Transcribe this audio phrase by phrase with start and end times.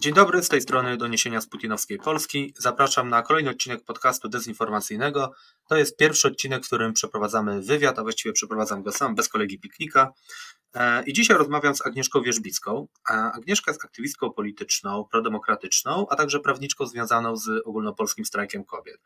[0.00, 2.54] Dzień dobry, z tej strony doniesienia z Putinowskiej Polski.
[2.58, 5.32] Zapraszam na kolejny odcinek podcastu dezinformacyjnego.
[5.68, 9.58] To jest pierwszy odcinek, w którym przeprowadzamy wywiad, a właściwie przeprowadzam go sam, bez kolegi
[9.58, 10.12] Piknika.
[10.74, 12.88] E, I dzisiaj rozmawiam z Agnieszką Wierzbicką.
[13.08, 19.00] Agnieszka jest aktywistką polityczną, prodemokratyczną, a także prawniczką związaną z ogólnopolskim strajkiem kobiet.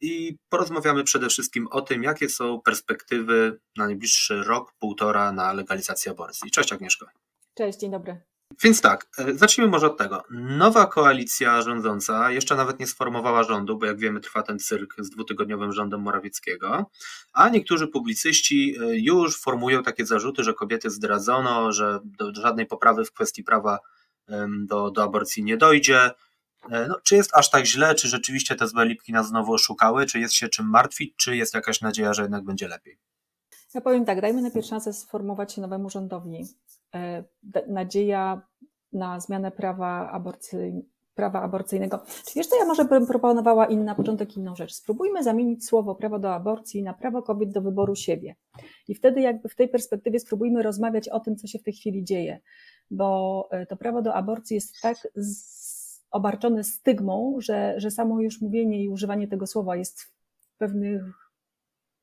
[0.00, 6.12] I porozmawiamy przede wszystkim o tym, jakie są perspektywy na najbliższy rok, półtora na legalizację
[6.12, 6.50] aborcji.
[6.50, 7.06] Cześć Agnieszko.
[7.54, 8.35] Cześć, dzień dobry.
[8.62, 10.24] Więc tak, e, zacznijmy może od tego.
[10.30, 15.10] Nowa koalicja rządząca jeszcze nawet nie sformowała rządu, bo jak wiemy trwa ten cyrk z
[15.10, 16.90] dwutygodniowym rządem Morawieckiego,
[17.32, 23.04] a niektórzy publicyści e, już formują takie zarzuty, że kobiety zdradzono, że do żadnej poprawy
[23.04, 23.78] w kwestii prawa
[24.58, 26.10] do, do aborcji nie dojdzie.
[26.70, 30.06] E, no, czy jest aż tak źle, czy rzeczywiście te złe lipki nas znowu oszukały,
[30.06, 32.98] czy jest się czym martwić, czy jest jakaś nadzieja, że jednak będzie lepiej?
[33.76, 36.44] Ja powiem tak, dajmy najpierw szansę sformować się nowemu rządowi.
[36.94, 37.24] E,
[37.68, 38.42] nadzieja
[38.92, 40.58] na zmianę prawa, aborcji,
[41.14, 42.02] prawa aborcyjnego.
[42.26, 44.74] Czy wiesz, co ja może bym proponowała in, na początek inną rzecz?
[44.74, 48.36] Spróbujmy zamienić słowo prawo do aborcji na prawo kobiet do wyboru siebie.
[48.88, 52.04] I wtedy jakby w tej perspektywie spróbujmy rozmawiać o tym, co się w tej chwili
[52.04, 52.40] dzieje.
[52.90, 55.08] Bo e, to prawo do aborcji jest tak
[56.10, 61.25] obarczone stygmą, że, że samo już mówienie i używanie tego słowa jest w pewnych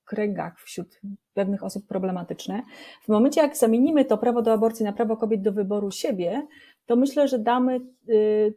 [0.03, 1.01] kręgach wśród
[1.33, 2.63] pewnych osób problematyczne.
[3.03, 6.47] W momencie, jak zamienimy to prawo do aborcji na prawo kobiet do wyboru siebie,
[6.85, 7.79] to myślę, że damy
[8.09, 8.53] y,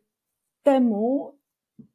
[0.63, 1.35] temu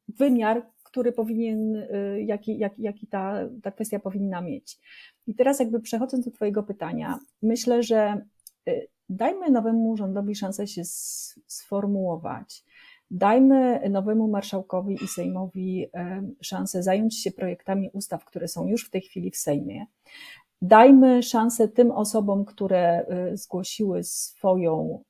[0.08, 4.78] wymiar, który powinien, y, jaki, jaki, jaki ta, ta kwestia powinna mieć.
[5.26, 8.24] I teraz, jakby przechodząc do Twojego pytania, myślę, że
[8.68, 10.82] y, dajmy nowemu rządowi szansę się
[11.46, 12.64] sformułować.
[13.14, 15.86] Dajmy nowemu marszałkowi i Sejmowi
[16.40, 19.86] szansę zająć się projektami ustaw, które są już w tej chwili w Sejmie.
[20.62, 25.02] Dajmy szansę tym osobom, które y, zgłosiły swoją,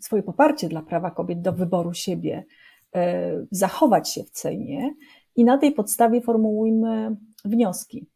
[0.00, 2.44] swoje poparcie dla prawa kobiet do wyboru siebie,
[2.96, 3.00] y,
[3.50, 4.90] zachować się w Sejmie
[5.36, 8.06] i na tej podstawie formułujmy wnioski.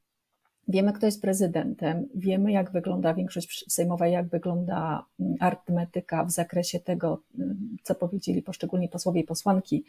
[0.69, 6.81] Wiemy, kto jest prezydentem, wiemy, jak wygląda większość sejmowa, jak wygląda mm, arytmetyka w zakresie
[6.81, 9.85] tego, mm, co powiedzieli poszczególni posłowie i posłanki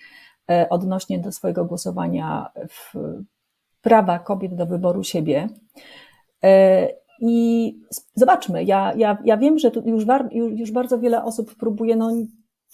[0.52, 2.94] e, odnośnie do swojego głosowania w
[3.82, 5.50] prawa kobiet do wyboru siebie.
[6.44, 6.88] E,
[7.20, 7.76] I
[8.16, 10.06] zobaczmy, ja, ja, ja wiem, że tu już,
[10.56, 12.12] już bardzo wiele osób próbuje no,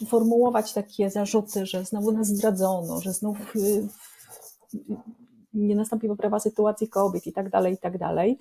[0.08, 3.88] formułować takie zarzuty, że znowu nas zdradzono, że znów y,
[5.54, 8.38] nie nastąpi poprawa sytuacji kobiet i tak dalej, i tak dalej.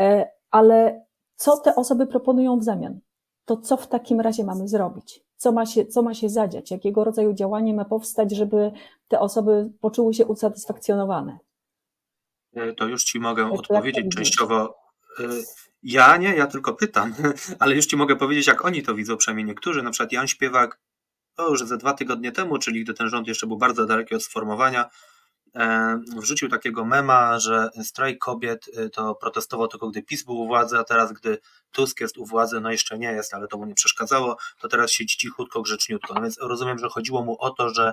[0.00, 1.04] E, ale
[1.36, 3.00] co te osoby proponują w zamian?
[3.44, 5.24] To co w takim razie mamy zrobić?
[5.36, 6.70] Co ma się, co ma się zadziać?
[6.70, 8.72] Jakiego rodzaju działanie ma powstać, żeby
[9.08, 11.38] te osoby poczuły się usatysfakcjonowane?
[12.54, 14.74] E, to już Ci mogę Jak odpowiedzieć częściowo.
[15.20, 15.24] E,
[15.82, 17.14] ja nie, ja tylko pytam,
[17.58, 19.82] ale już Ci mogę powiedzieć, jak oni to widzą, przynajmniej niektórzy.
[19.82, 20.80] Na przykład Jan Śpiewak,
[21.34, 24.22] to już ze dwa tygodnie temu, czyli gdy ten rząd jeszcze był bardzo daleki od
[24.22, 24.90] sformowania,
[26.16, 30.78] wrzucił takiego mema, że strajk kobiet e, to protestował tylko gdy PiS był u władzy,
[30.78, 31.38] a teraz gdy
[31.72, 34.90] Tusk jest u władzy, no jeszcze nie jest, ale to mu nie przeszkadzało, to teraz
[34.90, 36.14] siedzi cichutko, grzeczniutko.
[36.14, 37.92] No więc rozumiem, że chodziło mu o to, że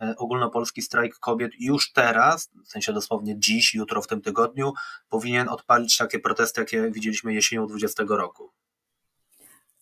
[0.00, 4.72] e, ogólnopolski strajk kobiet już teraz, w sensie dosłownie dziś, jutro, w tym tygodniu,
[5.08, 8.50] powinien odpalić takie protesty, jakie widzieliśmy jesienią 20 roku.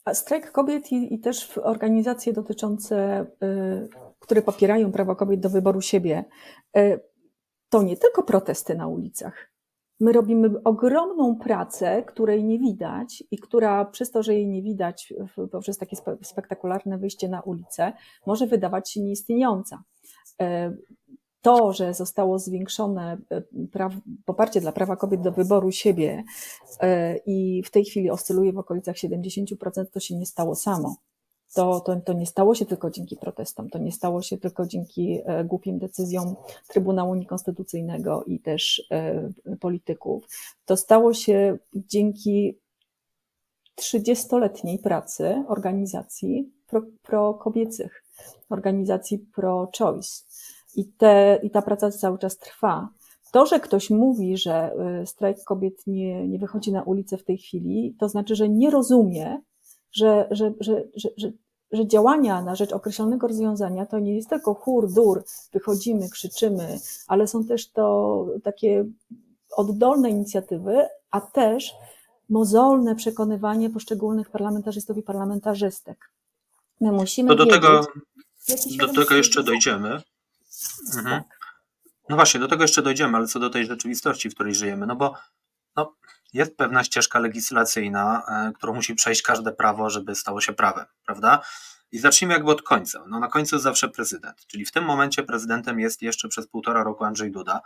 [0.05, 3.89] A strajk kobiet i, i też organizacje dotyczące, y,
[4.21, 6.25] które popierają prawo kobiet do wyboru siebie,
[6.77, 7.01] y,
[7.75, 9.51] to nie tylko protesty na ulicach.
[10.01, 15.15] My robimy ogromną pracę, której nie widać i która przez to, że jej nie widać
[15.53, 17.93] poprzez takie spektakularne wyjście na ulicę,
[18.27, 19.83] może wydawać się nieistniejąca.
[20.41, 20.77] E,
[21.43, 23.43] to, że zostało zwiększone e,
[24.25, 26.25] poparcie dla prawa kobiet do wyboru siebie
[26.81, 30.97] e, i w tej chwili oscyluje w okolicach 70%, to się nie stało samo
[31.55, 35.21] to, to, to nie stało się tylko dzięki protestom, to nie stało się tylko dzięki
[35.25, 36.37] e, głupim decyzjom
[36.69, 40.29] Trybunału Niekonstytucyjnego i też e, polityków.
[40.65, 42.59] To stało się dzięki
[43.81, 48.05] 30-letniej pracy organizacji pro, pro-kobiecych,
[48.51, 50.25] organizacji pro-choice.
[50.77, 50.93] I,
[51.43, 52.89] I ta praca cały czas trwa.
[53.33, 57.39] To, że ktoś mówi, że e, strajk kobiet nie, nie wychodzi na ulicę w tej
[57.39, 59.39] chwili, to znaczy, że nie rozumie,
[59.93, 61.33] że, że, że, że,
[61.75, 67.27] że działania na rzecz określonego rozwiązania to nie jest tylko chór, dur, wychodzimy, krzyczymy, ale
[67.27, 68.85] są też to takie
[69.57, 71.73] oddolne inicjatywy, a też
[72.29, 76.11] mozolne przekonywanie poszczególnych parlamentarzystów i parlamentarzystek.
[76.81, 77.29] My musimy.
[77.29, 77.87] To do tego,
[78.79, 80.01] do tego jeszcze dojdziemy.
[80.97, 81.23] Mhm.
[81.23, 81.39] Tak.
[82.09, 84.97] No właśnie, do tego jeszcze dojdziemy, ale co do tej rzeczywistości, w której żyjemy, no
[84.97, 85.15] bo
[85.77, 85.95] no,
[86.33, 91.41] jest pewna ścieżka legislacyjna, e, którą musi przejść każde prawo, żeby stało się prawem, prawda?
[91.93, 93.05] I zacznijmy jakby od końca.
[93.09, 97.05] No na końcu zawsze prezydent, czyli w tym momencie prezydentem jest jeszcze przez półtora roku
[97.05, 97.61] Andrzej Duda,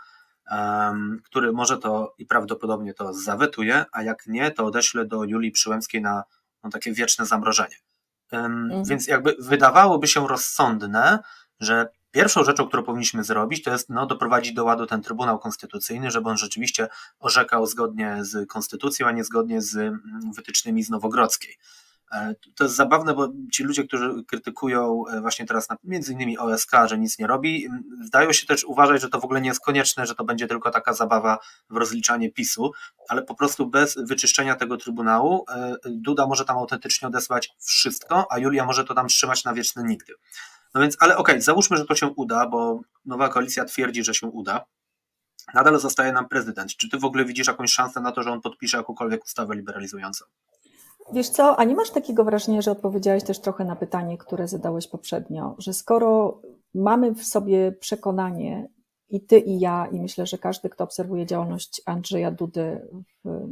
[0.51, 5.51] um, który może to i prawdopodobnie to zawetuje, a jak nie, to odeśle do Julii
[5.51, 6.25] Przyłębskiej na
[6.65, 7.77] no, takie wieczne zamrożenie.
[8.33, 8.85] Um, mhm.
[8.85, 11.19] Więc jakby wydawałoby się rozsądne,
[11.61, 16.11] że Pierwszą rzeczą, którą powinniśmy zrobić, to jest no, doprowadzić do ładu ten Trybunał Konstytucyjny,
[16.11, 16.89] żeby on rzeczywiście
[17.19, 20.03] orzekał zgodnie z konstytucją, a nie zgodnie z mm,
[20.37, 21.59] wytycznymi z Nowogrodzkiej.
[22.13, 26.73] E, to jest zabawne, bo ci ludzie, którzy krytykują e, właśnie teraz między innymi OSK,
[26.87, 27.69] że nic nie robi,
[28.05, 30.71] zdają się też uważać, że to w ogóle nie jest konieczne, że to będzie tylko
[30.71, 31.39] taka zabawa
[31.71, 32.73] w rozliczanie PiSu,
[33.09, 38.39] ale po prostu bez wyczyszczenia tego Trybunału e, Duda może tam autentycznie odesłać wszystko, a
[38.39, 40.13] Julia może to tam trzymać na wieczne nigdy.
[40.75, 44.15] No więc, ale okej, okay, załóżmy, że to się uda, bo nowa koalicja twierdzi, że
[44.15, 44.65] się uda.
[45.55, 46.77] Nadal zostaje nam prezydent.
[46.77, 50.25] Czy ty w ogóle widzisz jakąś szansę na to, że on podpisze jakąkolwiek ustawę liberalizującą?
[51.13, 54.89] Wiesz co, a nie masz takiego wrażenia, że odpowiedziałeś też trochę na pytanie, które zadałeś
[54.89, 56.41] poprzednio, że skoro
[56.75, 58.69] mamy w sobie przekonanie,
[59.11, 62.89] i ty, i ja, i myślę, że każdy, kto obserwuje działalność Andrzeja Dudy
[63.25, 63.49] w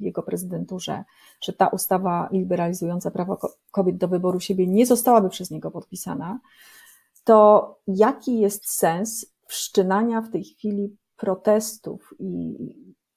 [0.00, 1.04] jego prezydenturze,
[1.42, 3.38] że ta ustawa liberalizująca prawo
[3.70, 6.40] kobiet do wyboru siebie nie zostałaby przez niego podpisana,
[7.24, 12.56] to jaki jest sens wszczynania w tej chwili protestów i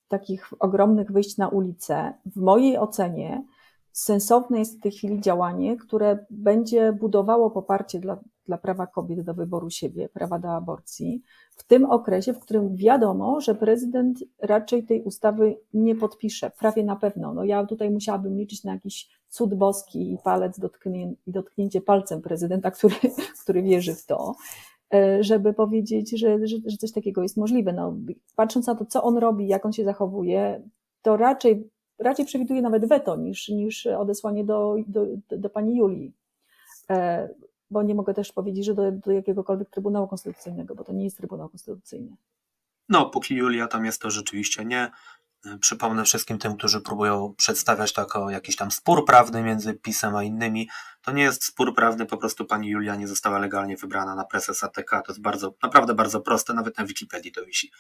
[0.07, 2.13] takich ogromnych wyjść na ulicę?
[2.25, 3.43] W mojej ocenie
[3.91, 9.33] sensowne jest w tej chwili działanie, które będzie budowało poparcie dla, dla prawa kobiet do
[9.33, 11.21] wyboru siebie, prawa do aborcji,
[11.57, 16.95] w tym okresie, w którym wiadomo, że prezydent raczej tej ustawy nie podpisze, prawie na
[16.95, 17.33] pewno.
[17.33, 22.71] No ja tutaj musiałabym liczyć na jakiś cud boski i palec dotknię, dotknięcie palcem prezydenta,
[22.71, 22.95] który,
[23.43, 24.35] który wierzy w to,
[24.93, 27.73] e, żeby powiedzieć, że, że, że coś takiego jest możliwe.
[27.73, 27.95] No,
[28.35, 30.61] patrząc na to, co on robi, jak on się zachowuje,
[31.01, 31.69] to raczej
[31.99, 36.13] raczej przewiduje nawet weto niż, niż odesłanie do, do, do pani Julii.
[37.73, 41.17] Bo nie mogę też powiedzieć, że do, do jakiegokolwiek Trybunału Konstytucyjnego, bo to nie jest
[41.17, 42.15] Trybunał Konstytucyjny.
[42.89, 44.91] No, póki Julia tam jest, to rzeczywiście nie.
[45.59, 50.23] Przypomnę wszystkim tym, którzy próbują przedstawiać to jako jakiś tam spór prawny między PiSem a
[50.23, 50.69] innymi.
[51.01, 54.63] To nie jest spór prawny, po prostu pani Julia nie została legalnie wybrana na prezes
[54.63, 54.89] ATK.
[54.89, 57.71] To jest bardzo, naprawdę bardzo proste, nawet na Wikipedii to wisi.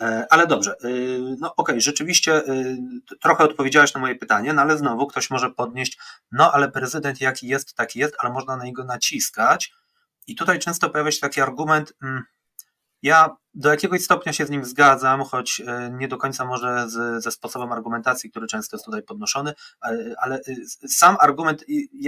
[0.00, 2.78] E, ale dobrze, y, no okej, okay, rzeczywiście y,
[3.20, 5.98] trochę odpowiedziałeś na moje pytanie, no ale znowu ktoś może podnieść,
[6.32, 9.72] no ale prezydent jaki jest, taki jest, ale można na niego naciskać.
[10.26, 12.22] I tutaj często pojawia się taki argument, mm,
[13.02, 17.22] ja do jakiegoś stopnia się z nim zgadzam, choć e, nie do końca może z,
[17.22, 21.64] ze sposobem argumentacji, który często jest tutaj podnoszony, ale, ale e, sam argument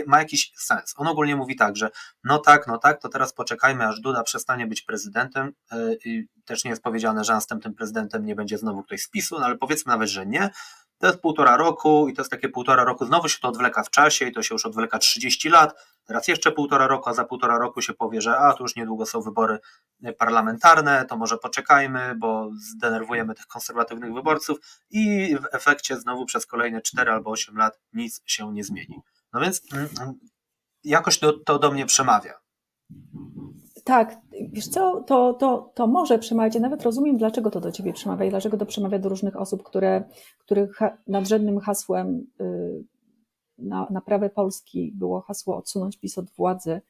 [0.06, 0.94] ma jakiś sens.
[0.96, 1.90] On ogólnie mówi tak, że
[2.24, 5.52] no tak, no tak, to teraz poczekajmy, aż Duda przestanie być prezydentem.
[5.72, 9.38] E, I też nie jest powiedziane, że następnym prezydentem nie będzie znowu ktoś z PiSu,
[9.38, 10.50] no ale powiedzmy nawet, że nie.
[10.98, 13.90] To jest półtora roku i to jest takie półtora roku, znowu się to odwleka w
[13.90, 17.58] czasie i to się już odwleka 30 lat, teraz jeszcze półtora roku, a za półtora
[17.58, 19.58] roku się powie, że a tu już niedługo są wybory
[20.18, 24.58] parlamentarne, to może poczekajmy, bo zdenerwujemy tych konserwatywnych wyborców
[24.90, 29.00] i w efekcie znowu przez kolejne 4 albo 8 lat nic się nie zmieni.
[29.32, 30.14] No więc mm, mm,
[30.84, 32.34] jakoś to, to do mnie przemawia.
[33.86, 34.20] Tak,
[34.52, 36.54] wiesz co, to, to, to może przemawiać.
[36.54, 39.62] Ja nawet rozumiem, dlaczego to do ciebie przemawia i dlaczego to przemawia do różnych osób,
[39.62, 40.04] które,
[40.38, 42.84] których nadrzędnym hasłem y,
[43.58, 46.80] na, prawe Polski było hasło odsunąć PiS od władzy.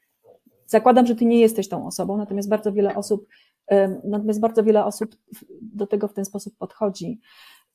[0.66, 3.26] Zakładam, że ty nie jesteś tą osobą, natomiast bardzo wiele osób,
[4.04, 5.16] natomiast bardzo wiele osób
[5.62, 7.20] do tego w ten sposób podchodzi.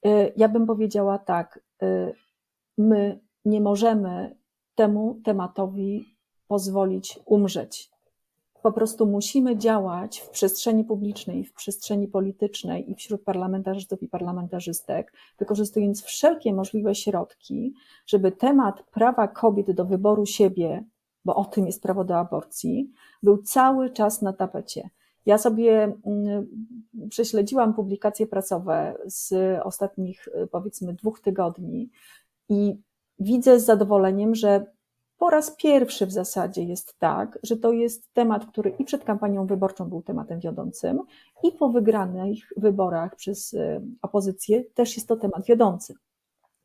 [0.06, 2.14] Y, ja bym powiedziała tak, y,
[2.78, 4.36] my nie możemy
[4.76, 6.06] temu tematowi
[6.48, 7.91] pozwolić umrzeć
[8.64, 15.14] po prostu musimy działać w przestrzeni publicznej, w przestrzeni politycznej i wśród parlamentarzystów i parlamentarzystek,
[15.40, 17.74] wykorzystując wszelkie możliwe środki,
[18.08, 20.84] żeby temat prawa kobiet do wyboru siebie,
[21.26, 22.92] bo o tym jest prawo do aborcji,
[23.24, 24.90] był cały czas na tapecie.
[25.26, 26.48] Ja sobie mm,
[27.10, 31.90] prześledziłam publikacje prasowe z ostatnich, powiedzmy, dwóch tygodni
[32.50, 32.76] i
[33.20, 34.66] widzę z zadowoleniem, że
[35.22, 39.46] po raz pierwszy w zasadzie jest tak, że to jest temat, który i przed kampanią
[39.46, 41.00] wyborczą był tematem wiodącym,
[41.44, 45.94] i po wygranych wyborach przez y, opozycję też jest to temat wiodący.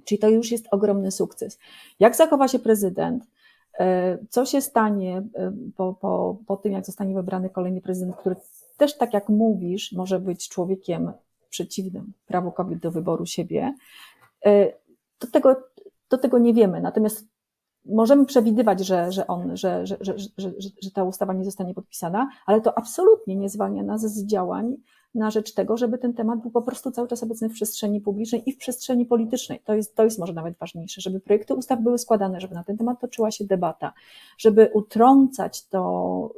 [0.05, 1.59] Czyli to już jest ogromny sukces.
[2.01, 3.25] Jak zachowa się prezydent?
[3.25, 8.37] Y, co się stanie y, po, po, po tym, jak zostanie wybrany kolejny prezydent, który
[8.77, 11.13] też, tak jak mówisz, może być człowiekiem
[11.51, 13.75] przeciwnym prawu kobiet do wyboru siebie?
[15.21, 15.57] Do tego,
[16.11, 16.81] do tego nie wiemy.
[16.81, 17.36] Natomiast
[17.89, 20.51] możemy przewidywać, że, że, on, że, że, że, że,
[20.83, 24.77] że ta ustawa nie zostanie podpisana, ale to absolutnie nie zwalnia nas z działań
[25.15, 28.43] na rzecz tego, żeby ten temat był po prostu cały czas obecny w przestrzeni publicznej
[28.47, 29.61] i w przestrzeni politycznej.
[29.65, 32.77] To jest, to jest może nawet ważniejsze, żeby projekty ustaw były składane, żeby na ten
[32.77, 33.93] temat toczyła się debata,
[34.39, 36.35] żeby utrącać to,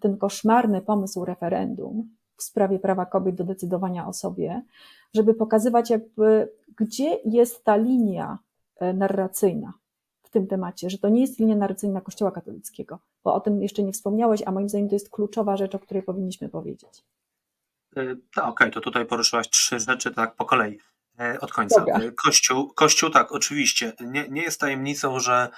[0.00, 4.62] ten koszmarny pomysł referendum w sprawie prawa kobiet do decydowania o sobie,
[5.14, 8.38] żeby pokazywać jakby, gdzie jest ta linia
[8.76, 9.72] e, narracyjna
[10.26, 13.82] w tym temacie, że to nie jest linia narracyjna Kościoła katolickiego, bo o tym jeszcze
[13.82, 17.04] nie wspomniałeś, a moim zdaniem to jest kluczowa rzecz, o której powinniśmy powiedzieć.
[17.96, 20.78] E, tak, okej, okay, to tutaj poruszyłaś trzy rzeczy tak po kolei.
[21.20, 21.80] E, od końca.
[21.80, 22.00] Dobra.
[22.24, 23.92] Kościół, Kościół, tak, oczywiście.
[24.00, 25.48] Nie, nie jest tajemnicą, że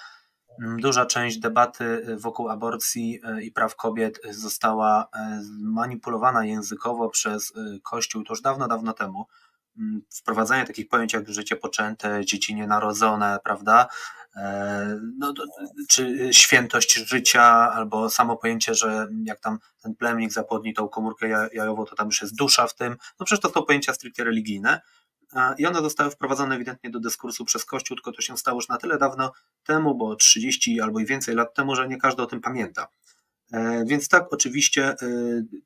[0.60, 5.08] mm, duża część debaty wokół aborcji i praw kobiet została
[5.60, 9.26] manipulowana językowo przez Kościół to już dawno, dawno temu.
[9.78, 13.88] Mm, wprowadzanie takich pojęć jak życie poczęte, dzieci nienarodzone, prawda?
[14.36, 15.34] E, no,
[15.88, 17.42] czy świętość życia,
[17.72, 22.22] albo samo pojęcie, że jak tam ten plemnik zapłodni tą komórkę jajową, to tam już
[22.22, 22.96] jest dusza w tym.
[23.20, 24.80] No przecież to są pojęcia stricte religijne.
[25.58, 28.76] I one zostały wprowadzone ewidentnie do dyskursu przez Kościół, tylko to się stało już na
[28.76, 29.32] tyle dawno
[29.64, 32.88] temu, bo 30 albo i więcej lat temu, że nie każdy o tym pamięta.
[33.52, 34.96] E, więc tak, oczywiście e,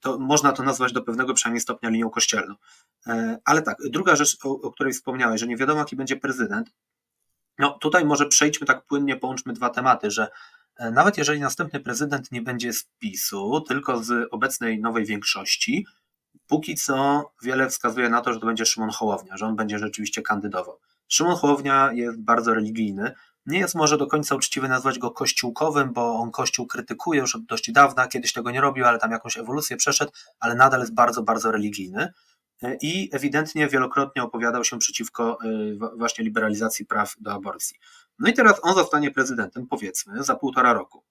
[0.00, 2.54] to można to nazwać do pewnego przynajmniej stopnia linią kościelną.
[3.06, 6.70] E, ale tak, druga rzecz, o, o której wspomniałeś, że nie wiadomo, jaki będzie prezydent.
[7.58, 10.28] No tutaj może przejdźmy tak płynnie, połączmy dwa tematy, że
[10.92, 15.86] nawet jeżeli następny prezydent nie będzie z PiSu, tylko z obecnej nowej większości,
[16.46, 20.22] póki co wiele wskazuje na to, że to będzie Szymon Hołownia, że on będzie rzeczywiście
[20.22, 20.78] kandydował.
[21.08, 23.14] Szymon Hołownia jest bardzo religijny,
[23.46, 27.44] nie jest może do końca uczciwy nazwać go kościółkowym, bo on kościół krytykuje już od
[27.44, 31.22] dość dawna, kiedyś tego nie robił, ale tam jakąś ewolucję przeszedł, ale nadal jest bardzo,
[31.22, 32.12] bardzo religijny
[32.82, 37.76] i ewidentnie wielokrotnie opowiadał się przeciwko y, właśnie liberalizacji praw do aborcji.
[38.18, 41.04] No i teraz on zostanie prezydentem, powiedzmy, za półtora roku.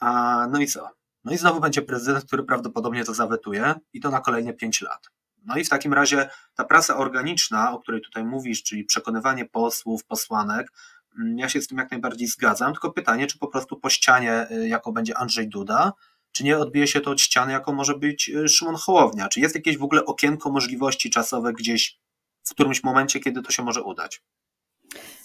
[0.00, 0.90] A, no i co?
[1.24, 5.10] No i znowu będzie prezydent, który prawdopodobnie to zawetuje i to na kolejne pięć lat.
[5.44, 10.04] No i w takim razie ta prasa organiczna, o której tutaj mówisz, czyli przekonywanie posłów,
[10.04, 10.72] posłanek,
[11.18, 14.46] Mm, ja się z tym jak najbardziej zgadzam, tylko pytanie, czy po prostu po ścianie,
[14.50, 15.92] y, jaką będzie Andrzej Duda,
[16.36, 19.28] czy nie odbije się to od ściany, jaką może być y, Szymon Hołownia?
[19.28, 21.98] Czy jest jakieś w ogóle okienko możliwości czasowe gdzieś
[22.44, 24.22] w którymś momencie, kiedy to się może udać?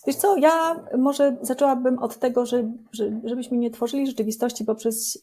[0.08, 5.22] Wiesz co, ja może zaczęłabym od tego, że, że, żebyśmy nie tworzyli rzeczywistości poprzez y,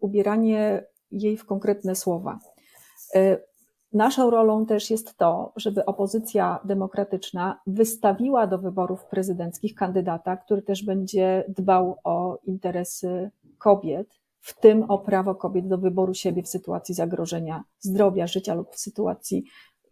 [0.00, 2.38] ubieranie jej w konkretne słowa.
[3.92, 10.84] Naszą rolą też jest to, żeby opozycja demokratyczna wystawiła do wyborów prezydenckich kandydata, który też
[10.84, 14.08] będzie dbał o interesy kobiet,
[14.46, 18.78] w tym o prawo kobiet do wyboru siebie w sytuacji zagrożenia zdrowia, życia lub w
[18.78, 19.44] sytuacji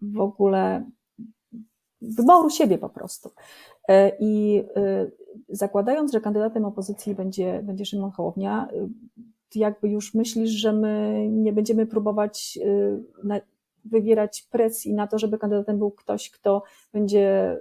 [0.03, 0.85] w ogóle
[2.03, 3.31] wyboru siebie po prostu.
[3.89, 5.11] E, I e,
[5.49, 8.89] zakładając, że kandydatem opozycji będzie, będzie Szymon Hołownia, e,
[9.55, 12.59] jakby już myślisz, że my nie będziemy próbować
[13.85, 17.57] wywierać presji na to, żeby kandydatem był ktoś, kto będzie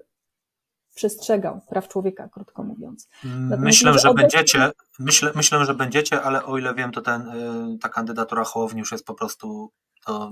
[0.95, 3.07] przestrzegał praw człowieka, krótko mówiąc.
[3.23, 4.29] Natomiast myślę, że obecnie...
[4.29, 8.79] będziecie, myślę, myślę, że będziecie, ale o ile wiem, to ten, y, ta kandydatura Hołowni
[8.79, 9.71] już jest po prostu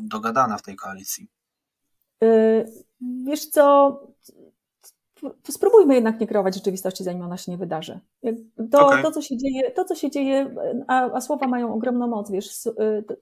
[0.02, 1.28] dogadana w tej koalicji.
[2.24, 2.66] Y,
[3.26, 4.00] wiesz co,
[5.50, 8.00] spróbujmy jednak nie kreować rzeczywistości, zanim ona się nie wydarzy.
[8.72, 9.04] To, okay.
[9.04, 10.56] to co się dzieje, to, co się dzieje
[10.88, 12.72] a, a, słowa mają ogromną moc, wiesz, y,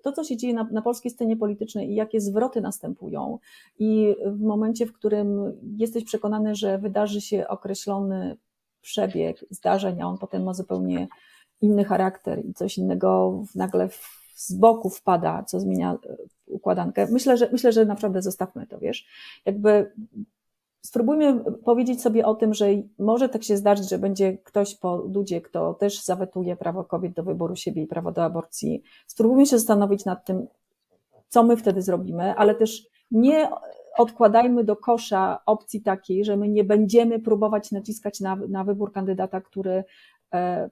[0.01, 3.39] to, co się dzieje na, na polskiej scenie politycznej i jakie zwroty następują
[3.79, 8.37] i w momencie, w którym jesteś przekonany, że wydarzy się określony
[8.81, 11.07] przebieg zdarzeń, a on potem ma zupełnie
[11.61, 13.89] inny charakter i coś innego nagle
[14.35, 17.07] z boku wpada, co zmienia y, układankę.
[17.11, 19.07] Myślę, że myślę, że naprawdę zostawmy to, wiesz.
[19.45, 19.91] Jakby
[20.81, 22.67] spróbujmy powiedzieć sobie o tym, że
[22.99, 27.23] może tak się zdarzyć, że będzie ktoś po Dudzie, kto też zawetuje prawo kobiet do
[27.23, 28.83] wyboru siebie i prawo do aborcji.
[29.07, 30.47] Spróbujmy się zastanowić nad tym,
[31.27, 33.49] co my wtedy zrobimy, ale też nie
[33.97, 39.41] odkładajmy do kosza opcji takiej, że my nie będziemy próbować naciskać na, na wybór kandydata,
[39.41, 39.83] który
[40.33, 40.69] e,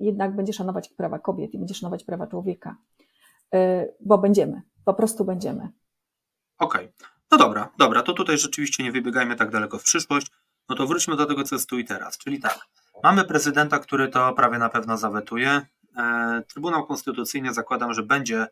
[0.00, 2.76] jednak będzie szanować prawa kobiet i będzie szanować prawa człowieka.
[3.54, 5.68] E, bo będziemy, po prostu będziemy.
[6.58, 6.84] Okej.
[6.84, 7.13] Okay.
[7.30, 10.26] No dobra, dobra, to tutaj rzeczywiście nie wybiegajmy tak daleko w przyszłość.
[10.68, 12.18] No to wróćmy do tego, co jest tu i teraz.
[12.18, 12.58] Czyli tak,
[13.02, 15.66] mamy prezydenta, który to prawie na pewno zawetuje.
[15.96, 18.46] E, Trybunał Konstytucyjny zakładam, że będzie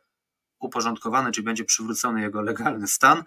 [0.60, 3.24] uporządkowany, czyli będzie przywrócony jego legalny stan.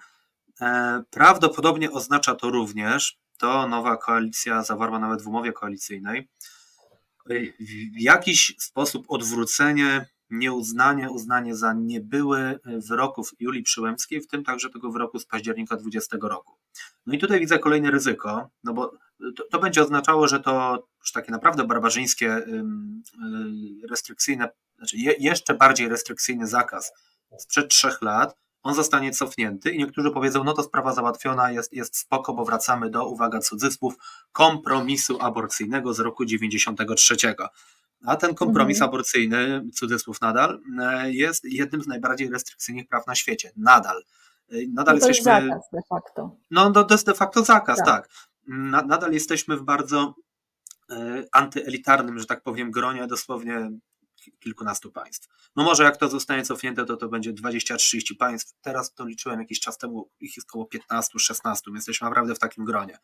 [0.62, 6.28] E, prawdopodobnie oznacza to również, to nowa koalicja zawarła nawet w umowie koalicyjnej,
[7.96, 14.92] w jakiś sposób odwrócenie nieuznanie, uznanie za niebyły wyroków Julii Przyłębskiej, w tym także tego
[14.92, 16.54] wyroku z października 20 roku.
[17.06, 18.92] No i tutaj widzę kolejne ryzyko, no bo
[19.36, 22.64] to, to będzie oznaczało, że to już takie naprawdę barbarzyńskie, y,
[23.90, 26.92] restrykcyjne, znaczy je, jeszcze bardziej restrykcyjny zakaz
[27.38, 31.98] sprzed trzech lat, on zostanie cofnięty i niektórzy powiedzą, no to sprawa załatwiona, jest, jest
[31.98, 33.94] spoko, bo wracamy do, uwaga, cudzysłów,
[34.32, 37.16] kompromisu aborcyjnego z roku 93.
[38.06, 38.90] A ten kompromis mhm.
[38.90, 43.52] aborcyjny, cudzysłów nadal, e, jest jednym z najbardziej restrykcyjnych praw na świecie.
[43.58, 44.04] Nadal.
[44.52, 45.32] E, nadal to jesteśmy.
[45.32, 46.36] Jest zakaz de facto.
[46.52, 47.88] No, no, to jest de facto zakaz, tak.
[47.88, 48.10] tak.
[48.88, 50.16] Nadal jesteśmy w bardzo
[50.92, 53.70] e, antyelitarnym, że tak powiem, gronie dosłownie
[54.40, 55.28] kilkunastu państw.
[55.56, 58.54] No może jak to zostanie cofnięte, to to będzie 20-30 państw.
[58.62, 62.98] Teraz to liczyłem jakiś czas temu, ich jest około 15-16, jesteśmy naprawdę w takim gronie.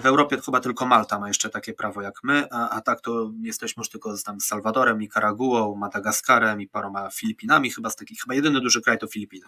[0.00, 3.32] W Europie chyba tylko Malta ma jeszcze takie prawo jak my, a, a tak to
[3.40, 8.34] jesteśmy już tylko z tam Salwadorem, Nikaraguą, Madagaskarem i paroma Filipinami, chyba z takich, chyba
[8.34, 9.46] jedyny duży kraj to Filipiny.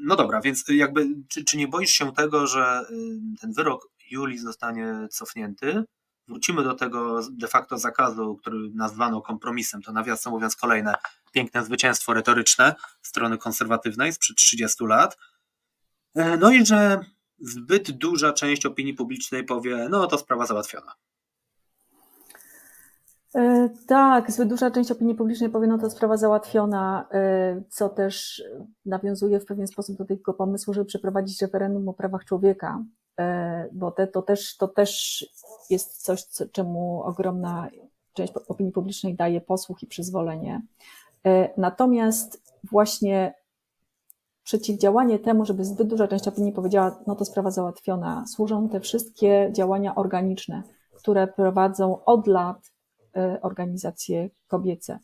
[0.00, 2.86] No dobra, więc jakby, czy, czy nie boisz się tego, że
[3.40, 5.84] ten wyrok Julii zostanie cofnięty?
[6.28, 9.82] Wrócimy do tego de facto zakazu, który nazwano kompromisem.
[9.82, 10.94] To nawiasem mówiąc kolejne
[11.32, 15.18] piękne zwycięstwo retoryczne strony konserwatywnej sprzed 30 lat.
[16.14, 17.00] E, no i że
[17.40, 20.92] zbyt duża część opinii publicznej powie, no to sprawa załatwiona.
[23.34, 28.42] E, tak, zbyt duża część opinii publicznej powie, no to sprawa załatwiona, e, co też
[28.86, 32.84] nawiązuje w pewien sposób do tego pomysłu, żeby przeprowadzić referendum o prawach człowieka,
[33.18, 35.24] e, bo te, to, też, to też
[35.70, 37.68] jest coś, co, czemu ogromna
[38.12, 40.62] część opinii publicznej daje posłuch i przyzwolenie.
[41.56, 43.34] Natomiast właśnie
[44.46, 49.50] przeciwdziałanie temu, żeby zbyt duża część opinii powiedziała, no to sprawa załatwiona, służą te wszystkie
[49.52, 50.62] działania organiczne,
[50.92, 52.72] które prowadzą od lat
[53.16, 54.98] y, organizacje kobiece.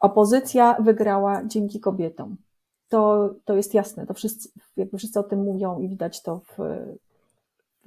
[0.00, 2.36] Opozycja wygrała dzięki kobietom.
[2.88, 6.58] To, to jest jasne, to wszyscy, jakby wszyscy o tym mówią i widać to w,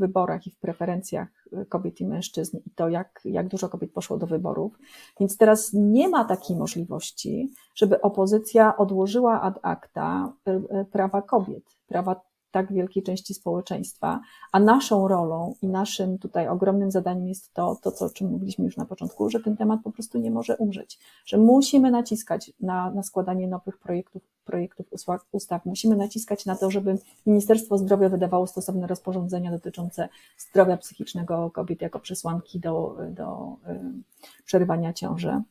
[0.01, 1.27] wyborach i w preferencjach
[1.69, 4.79] kobiet i mężczyzn i to, jak, jak dużo kobiet poszło do wyborów.
[5.19, 11.63] Więc teraz nie ma takiej możliwości, żeby opozycja odłożyła ad acta y, y, prawa kobiet,
[11.87, 17.77] prawa tak wielkiej części społeczeństwa, a naszą rolą i naszym tutaj ogromnym zadaniem jest to,
[17.81, 20.57] to co, o czym mówiliśmy już na początku, że ten temat po prostu nie może
[20.57, 24.85] umrzeć, że musimy naciskać na, na składanie nowych projektów, projektów
[25.31, 31.81] ustaw, musimy naciskać na to, żeby Ministerstwo Zdrowia wydawało stosowne rozporządzenia dotyczące zdrowia psychicznego kobiet
[31.81, 35.41] jako przesłanki do, do y, przerywania ciąży,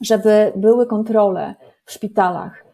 [0.00, 2.64] żeby były kontrole w szpitalach,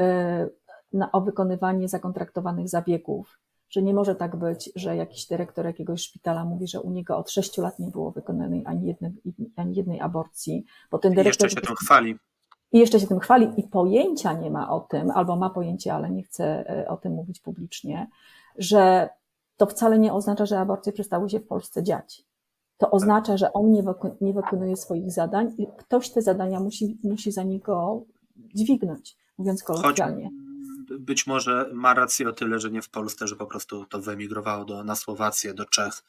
[0.00, 0.61] y,
[0.92, 3.38] na, o wykonywanie zakontraktowanych zabiegów,
[3.72, 7.30] że nie może tak być, że jakiś dyrektor jakiegoś szpitala mówi, że u niego od
[7.30, 9.12] sześciu lat nie było wykonanej ani jednej,
[9.56, 11.48] ani jednej aborcji, bo ten dyrektor...
[11.48, 12.16] I jeszcze się tym chwali.
[12.72, 16.10] I jeszcze się tym chwali i pojęcia nie ma o tym, albo ma pojęcie, ale
[16.10, 18.10] nie chce e, o tym mówić publicznie,
[18.58, 19.08] że
[19.56, 22.24] to wcale nie oznacza, że aborcje przestały się w Polsce dziać.
[22.78, 23.84] To oznacza, że on nie,
[24.20, 28.04] nie wykonuje swoich zadań i ktoś te zadania musi, musi za niego
[28.54, 30.24] dźwignąć, mówiąc kolokwialnie.
[30.24, 30.51] Choć
[30.98, 34.64] być może ma rację o tyle, że nie w Polsce, że po prostu to wyemigrowało
[34.64, 36.02] do, na Słowację, do Czech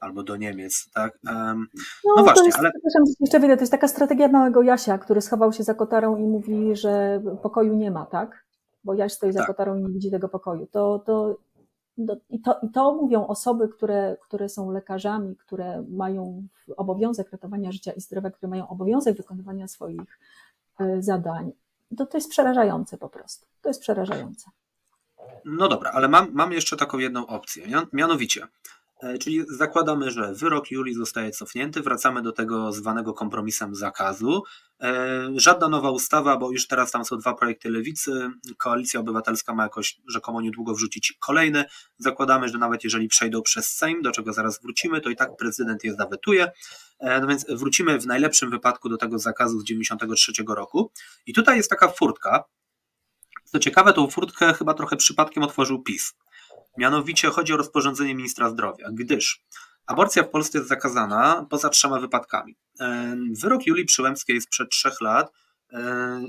[0.00, 1.18] albo do Niemiec, tak?
[1.26, 1.68] Um,
[2.04, 2.70] no, no, właśnie, jest, ale...
[2.70, 6.22] Przepraszam, jeszcze widzę, to jest taka strategia małego Jasia, który schował się za kotarą i
[6.22, 8.44] mówi, że pokoju nie ma, tak?
[8.84, 9.46] Bo Jaś stoi za tak.
[9.46, 10.66] kotarą i nie widzi tego pokoju.
[10.66, 11.36] To, to,
[12.06, 17.72] to, i, to, I to mówią osoby, które, które są lekarzami, które mają obowiązek ratowania
[17.72, 20.18] życia i zdrowia, które mają obowiązek wykonywania swoich
[20.80, 21.52] e, zadań
[21.96, 23.46] to, to jest przerażające po prostu.
[23.62, 24.50] To jest przerażające.
[25.44, 27.66] No dobra, ale mam, mam jeszcze taką jedną opcję.
[27.92, 28.46] Mianowicie,
[29.20, 34.42] czyli zakładamy, że wyrok Julii zostaje cofnięty, wracamy do tego zwanego kompromisem zakazu.
[34.82, 38.30] E, żadna nowa ustawa, bo już teraz tam są dwa projekty lewicy.
[38.58, 41.64] Koalicja Obywatelska ma jakoś rzekomo niedługo wrzucić kolejny.
[41.98, 45.84] Zakładamy, że nawet jeżeli przejdą przez Sejm, do czego zaraz wrócimy, to i tak prezydent
[45.84, 46.50] je zawetuje.
[46.98, 50.90] E, no więc wrócimy w najlepszym wypadku do tego zakazu z 93 roku.
[51.26, 52.44] I tutaj jest taka furtka.
[53.44, 56.14] Co ciekawe, tą furtkę chyba trochę przypadkiem otworzył PiS.
[56.78, 59.42] Mianowicie chodzi o rozporządzenie ministra zdrowia, gdyż
[59.86, 62.56] aborcja w Polsce jest zakazana poza trzema wypadkami.
[63.42, 65.32] Wyrok Julii Przyłębskiej sprzed trzech lat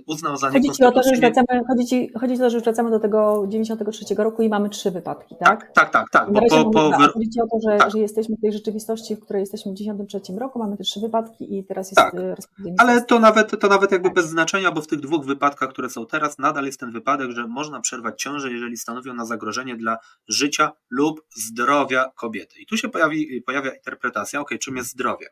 [0.08, 2.60] uznał za chodzi ci o to, że wracamy, chodzi, ci, chodzi ci o to, że
[2.60, 5.72] wracamy do tego 93 roku i mamy trzy wypadki, tak?
[5.74, 6.30] Tak, tak, tak.
[6.34, 7.12] tak po, po, tak.
[7.12, 7.92] Chodzi ci o to, że, tak.
[7.92, 11.58] że jesteśmy w tej rzeczywistości, w której jesteśmy w 93 roku, mamy te trzy wypadki
[11.58, 12.16] i teraz jest tak.
[12.16, 12.36] E,
[12.78, 14.16] Ale to nawet, to nawet jakby tak.
[14.16, 17.48] bez znaczenia, bo w tych dwóch wypadkach, które są teraz, nadal jest ten wypadek, że
[17.48, 22.60] można przerwać ciążę, jeżeli stanowią na zagrożenie dla życia lub zdrowia kobiety.
[22.60, 25.28] I tu się pojawi, pojawia interpretacja, ok, czym jest zdrowie?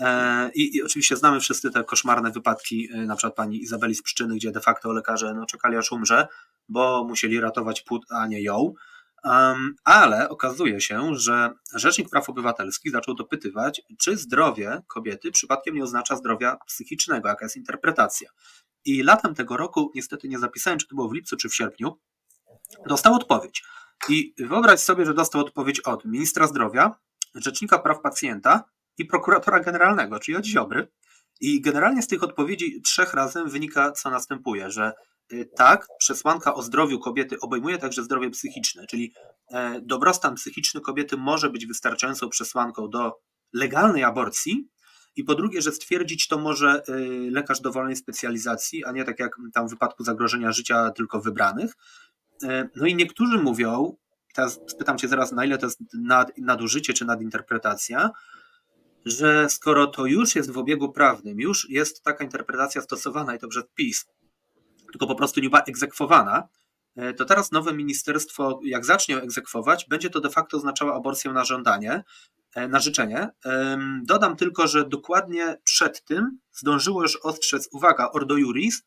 [0.00, 4.02] E, I, I, oczywiście znamy wszyscy te koszmarne wypadki, e, na przykład pani Izabeli z
[4.34, 6.28] gdzie de facto lekarze no, czekali aż umrze,
[6.68, 8.74] bo musieli ratować płód, a nie ją.
[9.24, 15.82] Um, ale okazuje się, że Rzecznik Praw Obywatelskich zaczął dopytywać, czy zdrowie kobiety przypadkiem nie
[15.82, 18.30] oznacza zdrowia psychicznego, jaka jest interpretacja.
[18.84, 21.98] I latem tego roku, niestety nie zapisałem, czy to było w lipcu, czy w sierpniu,
[22.86, 23.64] dostał odpowiedź.
[24.08, 26.94] I wyobraź sobie, że dostał odpowiedź od ministra zdrowia,
[27.34, 28.64] rzecznika praw pacjenta
[28.98, 30.88] i prokuratora generalnego, czyli od Ziobry.
[31.40, 34.92] I generalnie z tych odpowiedzi trzech razem wynika, co następuje, że
[35.32, 39.12] y, tak, przesłanka o zdrowiu kobiety obejmuje także zdrowie psychiczne, czyli
[39.50, 43.20] e, dobrostan psychiczny kobiety może być wystarczającą przesłanką do
[43.52, 44.68] legalnej aborcji,
[45.16, 49.36] i po drugie, że stwierdzić to może y, lekarz dowolnej specjalizacji, a nie tak jak
[49.54, 51.72] tam w wypadku zagrożenia życia tylko wybranych.
[52.42, 53.96] E, no i niektórzy mówią,
[54.34, 58.10] teraz spytam Cię zaraz, na ile to jest nad, nadużycie czy nadinterpretacja,
[59.04, 63.48] że skoro to już jest w obiegu prawnym, już jest taka interpretacja stosowana i to
[63.48, 64.06] przez PiS,
[64.92, 66.48] tylko po prostu nie była egzekwowana,
[66.96, 71.44] e, to teraz nowe ministerstwo, jak zacznie egzekwować, będzie to de facto oznaczało aborcję na
[71.44, 72.04] żądanie,
[72.54, 73.28] e, na życzenie.
[74.02, 78.82] Dodam tylko, że dokładnie przed tym zdążyło już ostrzec, uwaga, Ordo Juris,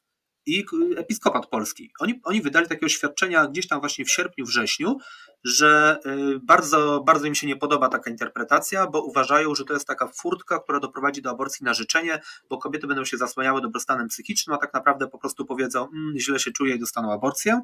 [0.48, 1.92] i Episkopat Polski.
[2.00, 4.98] Oni, oni wydali takie oświadczenia gdzieś tam właśnie w sierpniu, wrześniu,
[5.44, 9.88] że y, bardzo, bardzo im się nie podoba taka interpretacja, bo uważają, że to jest
[9.88, 14.56] taka furtka, która doprowadzi do aborcji na życzenie, bo kobiety będą się zasłaniały dobrostanem psychicznym,
[14.56, 17.62] a tak naprawdę po prostu powiedzą, mmm, źle się czuję i dostaną aborcję.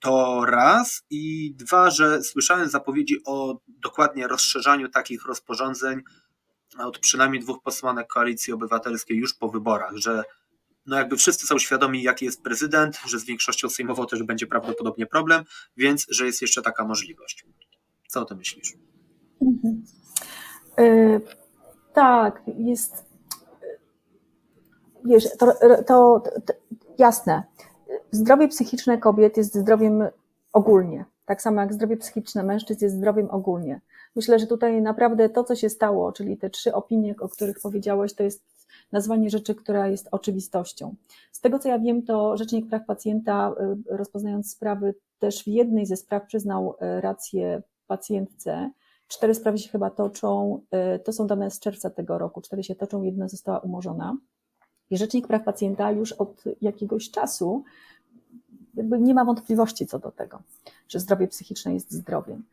[0.00, 1.02] To raz.
[1.10, 6.02] I dwa, że słyszałem zapowiedzi o dokładnie rozszerzaniu takich rozporządzeń
[6.78, 10.22] od przynajmniej dwóch posłanek Koalicji Obywatelskiej już po wyborach, że
[10.88, 15.06] no jakby wszyscy są świadomi, jaki jest prezydent, że z większością sejmową też będzie prawdopodobnie
[15.06, 15.44] problem,
[15.76, 17.46] więc że jest jeszcze taka możliwość.
[18.08, 18.74] Co o tym myślisz?
[19.42, 19.84] Mhm.
[20.78, 21.20] Yy,
[21.92, 23.04] tak, jest.
[25.04, 25.52] Wiesz, to,
[25.86, 26.52] to, to
[26.98, 27.42] jasne.
[28.10, 30.02] Zdrowie psychiczne kobiet jest zdrowiem
[30.52, 31.04] ogólnie.
[31.26, 33.80] Tak samo jak zdrowie psychiczne mężczyzn jest zdrowiem ogólnie.
[34.16, 38.14] Myślę, że tutaj naprawdę to, co się stało, czyli te trzy opinie, o których powiedziałeś,
[38.14, 38.57] to jest
[38.92, 40.94] nazwanie rzeczy, która jest oczywistością.
[41.32, 43.54] Z tego co ja wiem, to Rzecznik Praw Pacjenta,
[43.90, 48.70] y, rozpoznając sprawy, też w jednej ze spraw przyznał y, rację pacjentce.
[49.08, 50.60] Cztery sprawy się chyba toczą,
[50.96, 54.16] y, to są dane z czerwca tego roku, cztery się toczą, jedna została umorzona.
[54.90, 57.64] I Rzecznik Praw Pacjenta już od jakiegoś czasu
[58.78, 60.42] jakby nie ma wątpliwości co do tego,
[60.88, 62.44] że zdrowie psychiczne jest zdrowiem.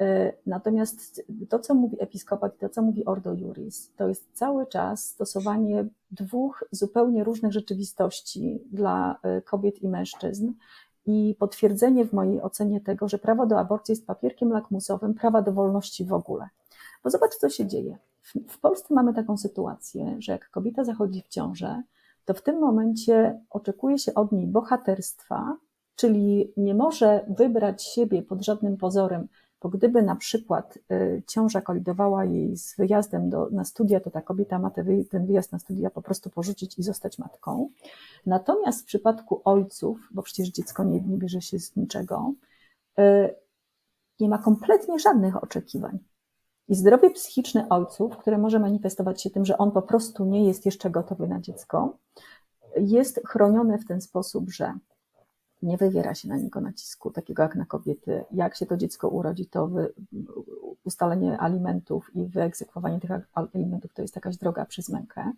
[0.00, 4.66] E, natomiast to, co mówi episkopat i to, co mówi Ordo Juris, to jest cały
[4.66, 10.52] czas stosowanie dwóch zupełnie różnych rzeczywistości dla e, kobiet i mężczyzn
[11.06, 15.52] i potwierdzenie w mojej ocenie tego, że prawo do aborcji jest papierkiem lakmusowym prawa do
[15.52, 16.48] wolności w ogóle.
[17.04, 17.98] Bo zobacz, co się dzieje.
[18.48, 21.82] W Polsce mamy taką sytuację, że jak kobieta zachodzi w ciążę,
[22.24, 25.56] to w tym momencie oczekuje się od niej bohaterstwa,
[25.96, 29.28] czyli nie może wybrać siebie pod żadnym pozorem,
[29.62, 34.22] bo gdyby na przykład y, ciąża kolidowała jej z wyjazdem do, na studia, to ta
[34.22, 34.70] kobieta ma
[35.10, 37.68] ten wyjazd na studia po prostu porzucić i zostać matką.
[38.26, 42.34] Natomiast w przypadku ojców, bo przecież dziecko nie, nie bierze się z niczego,
[42.98, 43.34] y,
[44.20, 45.98] nie ma kompletnie żadnych oczekiwań.
[46.68, 50.66] I zdrowie psychiczne ojców, które może manifestować się tym, że on po prostu nie jest
[50.66, 51.98] jeszcze gotowy na dziecko,
[52.76, 54.74] jest chronione w ten sposób, że
[55.64, 58.24] nie wywiera się na niego nacisku, takiego jak na kobiety.
[58.32, 59.92] Jak się to dziecko urodzi, to wy,
[60.84, 65.32] ustalenie alimentów i wyegzekwowanie tych alimentów to jest jakaś droga przez mękę.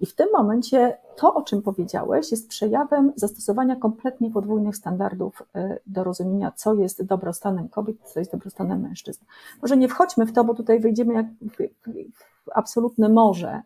[0.00, 5.78] I w tym momencie to, o czym powiedziałeś, jest przejawem zastosowania kompletnie podwójnych standardów y,
[5.86, 9.24] do rozumienia, co jest dobrostanem kobiet, co jest dobrostanem mężczyzn.
[9.62, 13.62] Może nie wchodźmy w to, bo tutaj wejdziemy jak w, absolutne morze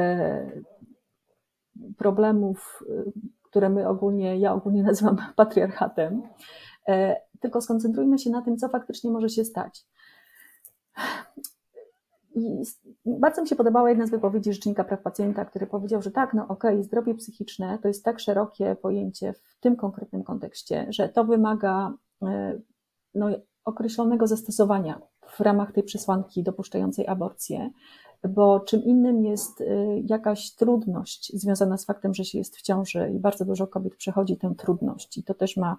[0.00, 0.64] y,
[1.96, 3.12] problemów y,
[3.50, 6.22] które my ogólnie, ja ogólnie nazywam patriarchatem,
[6.88, 9.86] e, tylko skoncentrujmy się na tym, co faktycznie może się stać.
[12.34, 12.62] I
[13.06, 16.42] bardzo mi się podobała jedna z wypowiedzi Rzecznika Praw Pacjenta, który powiedział, że tak, no
[16.48, 21.24] okej, okay, zdrowie psychiczne to jest tak szerokie pojęcie w tym konkretnym kontekście, że to
[21.24, 22.58] wymaga e,
[23.14, 23.26] no,
[23.64, 27.70] określonego zastosowania w ramach tej przesłanki dopuszczającej aborcję,
[28.28, 33.10] bo czym innym jest y, jakaś trudność związana z faktem, że się jest w ciąży
[33.14, 35.18] i bardzo dużo kobiet przechodzi tę trudność.
[35.18, 35.76] I to też ma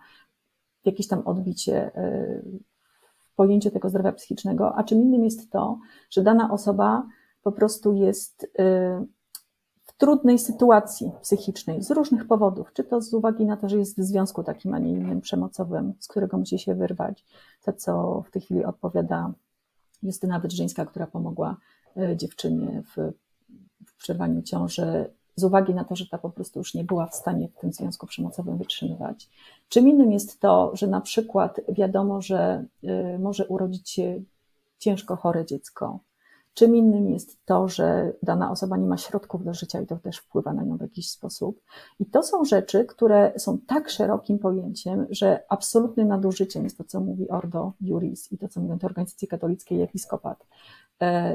[0.86, 2.60] jakieś tam odbicie y,
[3.18, 7.08] w pojęciu tego zdrowia psychicznego, a czym innym jest to, że dana osoba
[7.44, 8.48] po prostu jest y,
[9.84, 14.00] w trudnej sytuacji psychicznej z różnych powodów, czy to z uwagi na to, że jest
[14.00, 17.26] w związku takim, a nie innym przemocowym, z którego musi się wyrwać,
[17.64, 19.34] to co w tej chwili odpowiada
[20.04, 21.58] Justyna Wydrzyńska, która pomogła
[22.16, 23.12] dziewczynie w,
[23.86, 27.16] w przerwaniu ciąży z uwagi na to, że ta po prostu już nie była w
[27.16, 29.30] stanie w tym związku przemocowym wytrzymywać.
[29.70, 34.22] Czym innym jest to, że na przykład wiadomo, że e, może urodzić się
[34.80, 36.00] ciężko chore dziecko
[36.54, 40.18] Czym innym jest to, że dana osoba nie ma środków do życia i to też
[40.18, 41.62] wpływa na nią w jakiś sposób.
[42.00, 47.00] I to są rzeczy, które są tak szerokim pojęciem, że absolutnym nadużyciem jest to, co
[47.00, 50.48] mówi Ordo Juris i to, co mówią te organizacje katolickie i episkopat, e,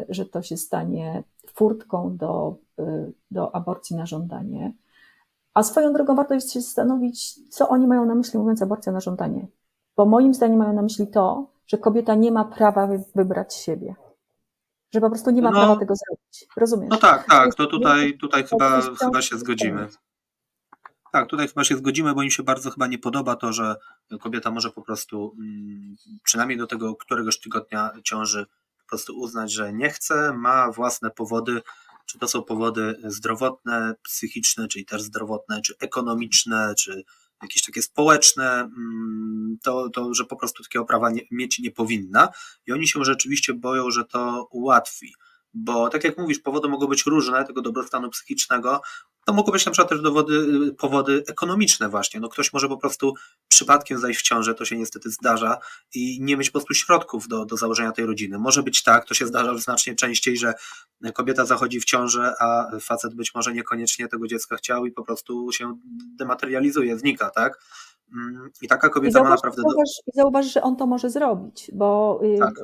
[0.09, 1.23] że to się stanie
[1.55, 4.73] furtką do, e, do aborcji na żądanie.
[5.55, 9.01] A swoją drogą warto jest się zastanowić, co oni mają na myśli mówiąc aborcja na
[9.01, 9.47] żądanie.
[9.97, 13.95] Bo moim zdaniem mają na myśli to, że kobieta nie ma prawa wybrać siebie
[14.95, 16.47] że po prostu nie ma no, prawa tego zrobić.
[16.57, 16.91] Rozumiesz?
[16.91, 19.89] No tak, tak, to tutaj, tutaj chyba, chyba się zgodzimy.
[21.13, 23.77] Tak, tutaj chyba się zgodzimy, bo im się bardzo chyba nie podoba to, że
[24.21, 28.47] kobieta może po prostu, mm, przynajmniej do tego któregoś tygodnia ciąży,
[28.87, 31.63] po prostu uznać, że nie chce, ma własne powody,
[32.07, 37.05] czy to są powody zdrowotne, psychiczne, czyli też zdrowotne, czy ekonomiczne, czy
[37.43, 42.29] jakieś takie społeczne, mm, to, to że po prostu takiego prawa nie, mieć nie powinna.
[42.67, 45.15] I oni się rzeczywiście boją, że to ułatwi.
[45.55, 48.81] Bo tak jak mówisz, powody mogą być różne tego dobrostanu psychicznego,
[49.27, 52.21] to mogą być na przykład też dowody, powody ekonomiczne właśnie.
[52.21, 53.15] No ktoś może po prostu
[53.49, 55.59] przypadkiem zajść w ciążę, to się niestety zdarza
[55.95, 58.39] i nie mieć po prostu środków do, do założenia tej rodziny.
[58.39, 60.55] Może być tak, to się zdarza znacznie częściej, że
[61.15, 65.53] kobieta zachodzi w ciążę, a facet być może niekoniecznie tego dziecka chciał i po prostu
[65.53, 65.79] się
[66.19, 67.59] dematerializuje, znika, tak?
[68.13, 69.63] Mm, I taka kobieta I zauważ, ma naprawdę.
[69.63, 72.55] Zauważ, zauważ, że on to może zrobić, bo, y, tak.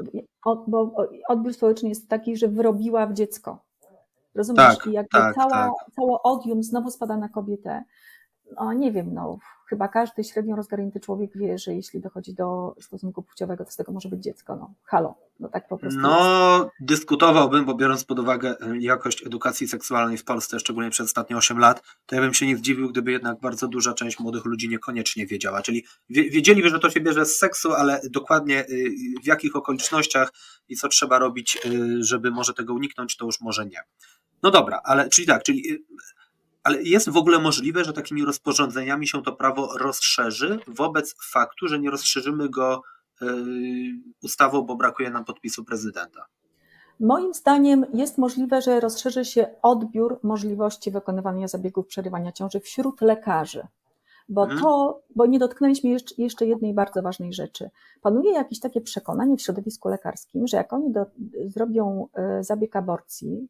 [0.68, 0.94] bo
[1.29, 3.72] odbiór społeczny jest taki, że wyrobiła w dziecko.
[4.35, 4.79] Rozumiesz?
[4.79, 5.73] Tak, I jakby tak, cała, tak.
[5.97, 7.85] całe odium znowu spada na kobietę.
[8.57, 9.38] No nie wiem, no
[9.73, 13.92] chyba każdy średnio rozgarnięty człowiek wie, że jeśli dochodzi do stosunku płciowego, to z tego
[13.92, 14.57] może być dziecko.
[14.57, 16.01] No halo, no tak po prostu.
[16.01, 16.71] No jest.
[16.81, 21.59] dyskutowałbym, bo biorąc pod uwagę e, jakość edukacji seksualnej w Polsce, szczególnie przez ostatnie 8
[21.59, 25.27] lat, to ja bym się nie zdziwił, gdyby jednak bardzo duża część młodych ludzi niekoniecznie
[25.27, 25.62] wiedziała.
[25.62, 30.33] Czyli wiedzieliby, że to się bierze z seksu, ale dokładnie y, w jakich okolicznościach
[30.68, 33.79] i co trzeba robić, y, żeby może tego uniknąć, to już może nie.
[34.43, 35.85] No dobra, ale czyli tak, czyli y,
[36.63, 41.79] ale jest w ogóle możliwe, że takimi rozporządzeniami się to prawo rozszerzy wobec faktu, że
[41.79, 42.83] nie rozszerzymy go
[43.21, 43.29] yy,
[44.23, 46.27] ustawą, bo brakuje nam podpisu prezydenta.
[47.01, 53.67] Moim zdaniem jest możliwe, że rozszerzy się odbiór możliwości wykonywania zabiegów przerywania ciąży wśród lekarzy.
[54.29, 54.61] Bo mhm.
[54.61, 57.71] to, bo nie dotknęliśmy jeszcze, jeszcze jednej bardzo ważnej rzeczy.
[58.03, 61.07] Panuje jakieś takie przekonanie w środowisku lekarskim, że jak oni do,
[61.47, 62.09] zrobią
[62.41, 63.49] y, zabieg aborcji,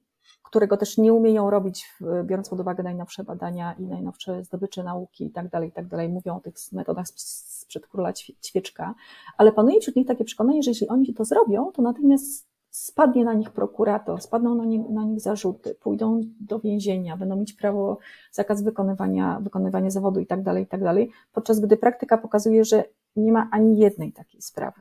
[0.53, 1.93] którego też nie umieją robić,
[2.25, 6.09] biorąc pod uwagę najnowsze badania i najnowsze zdobycze nauki i tak dalej, i tak dalej,
[6.09, 8.13] mówią o tych metodach sprzed króla
[8.43, 8.95] ćwieczka,
[9.37, 13.35] ale panuje wśród nich takie przekonanie, że jeśli oni to zrobią, to natychmiast spadnie na
[13.35, 17.99] nich prokurator, spadną na, nie, na nich zarzuty, pójdą do więzienia, będą mieć prawo,
[18.33, 22.85] zakaz wykonywania, wykonywania zawodu i tak dalej, i tak dalej, podczas gdy praktyka pokazuje, że
[23.17, 24.81] nie ma ani jednej takiej sprawy.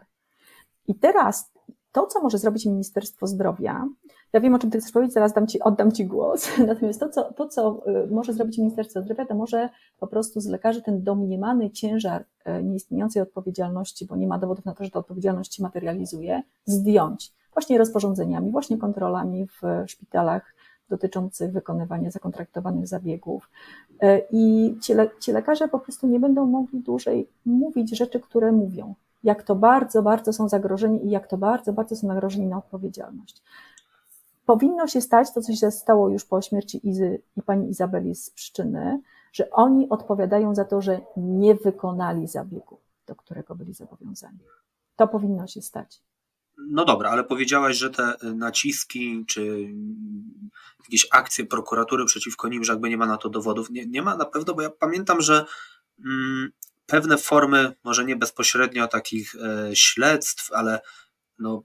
[0.88, 1.51] I teraz
[1.92, 3.88] to, co może zrobić Ministerstwo Zdrowia,
[4.34, 6.50] ja wiem, o czym ty chcesz powiedzieć, zaraz dam ci, oddam ci głos.
[6.68, 10.46] Natomiast to co, to, co y, może zrobić Ministerstwo Zdrowia, to może po prostu z
[10.46, 12.26] lekarzy ten domniemany ciężar
[12.60, 17.34] y, nieistniejącej odpowiedzialności, bo nie ma dowodów na to, że ta odpowiedzialność się materializuje, zdjąć.
[17.54, 20.56] Właśnie rozporządzeniami, właśnie kontrolami w szpitalach
[20.90, 23.50] dotyczących wykonywania zakontraktowanych zabiegów.
[24.04, 28.52] Y, I ci, le, ci lekarze po prostu nie będą mogli dłużej mówić rzeczy, które
[28.52, 32.58] mówią jak to bardzo, bardzo są zagrożeni i jak to bardzo, bardzo są nagrożeni na
[32.58, 33.42] odpowiedzialność
[34.52, 38.30] powinno się stać to, co się stało już po śmierci Izy i pani Izabeli z
[38.30, 39.02] Pszczyny,
[39.34, 44.40] że oni odpowiadają za to, że nie wykonali zabiegu, do którego byli zobowiązani.
[44.96, 46.02] To powinno się stać.
[46.58, 49.68] No dobra, ale powiedziałaś, że te naciski czy
[50.84, 53.70] jakieś akcje prokuratury przeciwko nim, że jakby nie ma na to dowodów.
[53.70, 55.46] Nie, nie ma na pewno, bo ja pamiętam, że
[56.06, 56.52] mm,
[56.86, 60.82] pewne formy, może nie bezpośrednio takich e, śledztw, ale
[61.40, 61.64] no,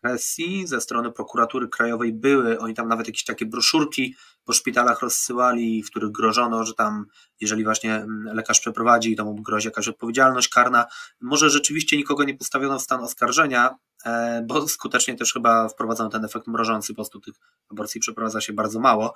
[0.00, 5.82] presji ze strony prokuratury krajowej były, oni tam nawet jakieś takie broszurki po szpitalach rozsyłali,
[5.82, 7.06] w których grożono, że tam,
[7.40, 10.86] jeżeli właśnie mm, lekarz przeprowadzi, to mu grozi jakaś odpowiedzialność karna.
[11.20, 16.24] Może rzeczywiście nikogo nie postawiono w stan oskarżenia, e, bo skutecznie też chyba wprowadzono ten
[16.24, 17.34] efekt mrożący, po prostu tych
[17.70, 19.14] aborcji przeprowadza się bardzo mało.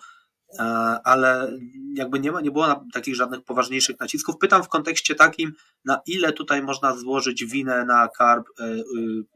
[0.58, 0.62] E,
[1.04, 1.50] ale
[1.94, 4.38] jakby nie, ma, nie było takich żadnych poważniejszych nacisków.
[4.38, 5.52] Pytam w kontekście takim,
[5.84, 8.82] na ile tutaj można złożyć winę na karb e, y,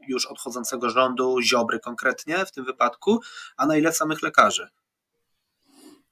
[0.07, 3.19] już odchodzącego rządu, Ziobry konkretnie w tym wypadku,
[3.57, 4.67] a na ile samych lekarzy?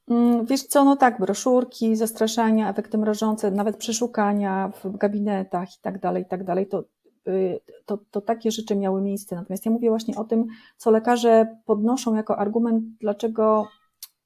[0.09, 5.99] Mm, wiesz co, no tak, broszurki, zastraszania, efekty mrożące, nawet przeszukania w gabinetach i tak
[5.99, 6.83] dalej, i tak dalej, to,
[7.27, 9.35] y, to, to takie rzeczy miały miejsce.
[9.35, 10.45] Natomiast ja mówię właśnie o tym,
[10.77, 13.67] co lekarze podnoszą jako argument, dlaczego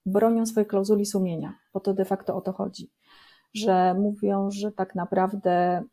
[0.08, 2.92] bronią swojej klauzuli sumienia, bo to de facto o to chodzi,
[3.54, 5.84] że mówią, że tak naprawdę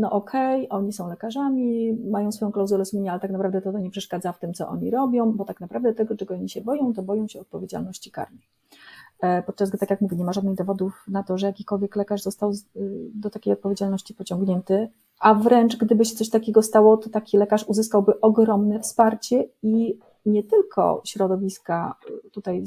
[0.00, 3.78] no okej, okay, oni są lekarzami, mają swoją klauzulę sumienia, ale tak naprawdę to, to
[3.78, 6.92] nie przeszkadza w tym, co oni robią, bo tak naprawdę tego, czego oni się boją,
[6.92, 8.48] to boją się odpowiedzialności karnej.
[9.20, 12.22] E, podczas gdy, tak jak mówię, nie ma żadnych dowodów na to, że jakikolwiek lekarz
[12.22, 12.56] został y,
[13.14, 14.88] do takiej odpowiedzialności pociągnięty,
[15.20, 20.44] a wręcz gdyby się coś takiego stało, to taki lekarz uzyskałby ogromne wsparcie i nie
[20.44, 21.94] tylko środowiska
[22.26, 22.64] y, tutaj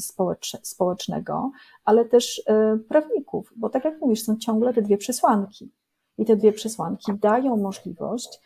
[0.64, 1.52] społecznego,
[1.86, 2.44] ale też y,
[2.90, 5.72] prawników, bo tak jak mówisz, są ciągle te dwie przesłanki.
[6.18, 8.40] I te dwie przesłanki dają możliwość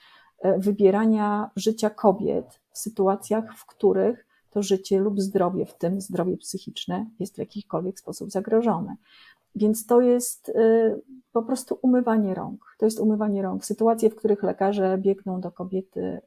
[0.57, 7.05] wybierania życia kobiet w sytuacjach, w których to życie lub zdrowie, w tym zdrowie psychiczne,
[7.19, 8.95] jest w jakikolwiek sposób zagrożone.
[9.55, 12.75] Więc to jest y, po prostu umywanie rąk.
[12.79, 13.65] To jest umywanie rąk.
[13.65, 16.21] Sytuacje, w których lekarze biegną do kobiety y,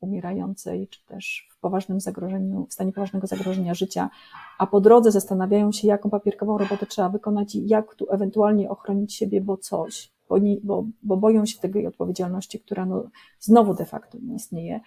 [0.00, 4.10] umierającej, czy też w poważnym zagrożeniu, w stanie poważnego zagrożenia życia,
[4.58, 9.14] a po drodze zastanawiają się, jaką papierkową robotę trzeba wykonać i jak tu ewentualnie ochronić
[9.14, 13.04] siebie, bo coś, bo, nie, bo, bo boją się tej odpowiedzialności, która no,
[13.40, 14.80] znowu de facto nie istnieje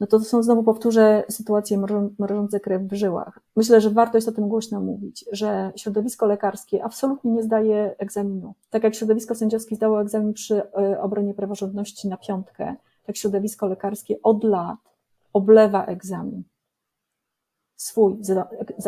[0.00, 1.78] no to, są znowu, powtórzę, sytuacje
[2.18, 3.40] mrożące krew w żyłach.
[3.56, 8.54] Myślę, że warto jest o tym głośno mówić, że środowisko lekarskie absolutnie nie zdaje egzaminu.
[8.70, 14.22] Tak jak środowisko sędziowskie zdało egzamin przy e, obronie praworządności na piątkę, tak środowisko lekarskie
[14.22, 14.78] od lat
[15.32, 16.42] oblewa egzamin.
[17.76, 18.16] Swój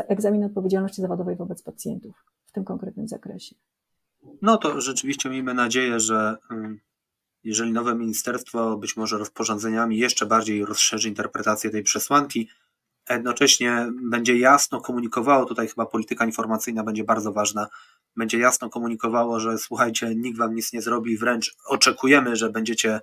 [0.08, 3.54] egzamin odpowiedzialności zawodowej wobec pacjentów w tym konkretnym zakresie.
[4.42, 6.36] No to rzeczywiście miejmy nadzieję, że
[7.44, 12.48] jeżeli nowe ministerstwo być może rozporządzeniami jeszcze bardziej rozszerzy interpretację tej przesłanki,
[13.10, 17.68] jednocześnie będzie jasno komunikowało, tutaj chyba polityka informacyjna będzie bardzo ważna,
[18.16, 23.00] będzie jasno komunikowało, że słuchajcie, nikt wam nic nie zrobi, wręcz oczekujemy, że będziecie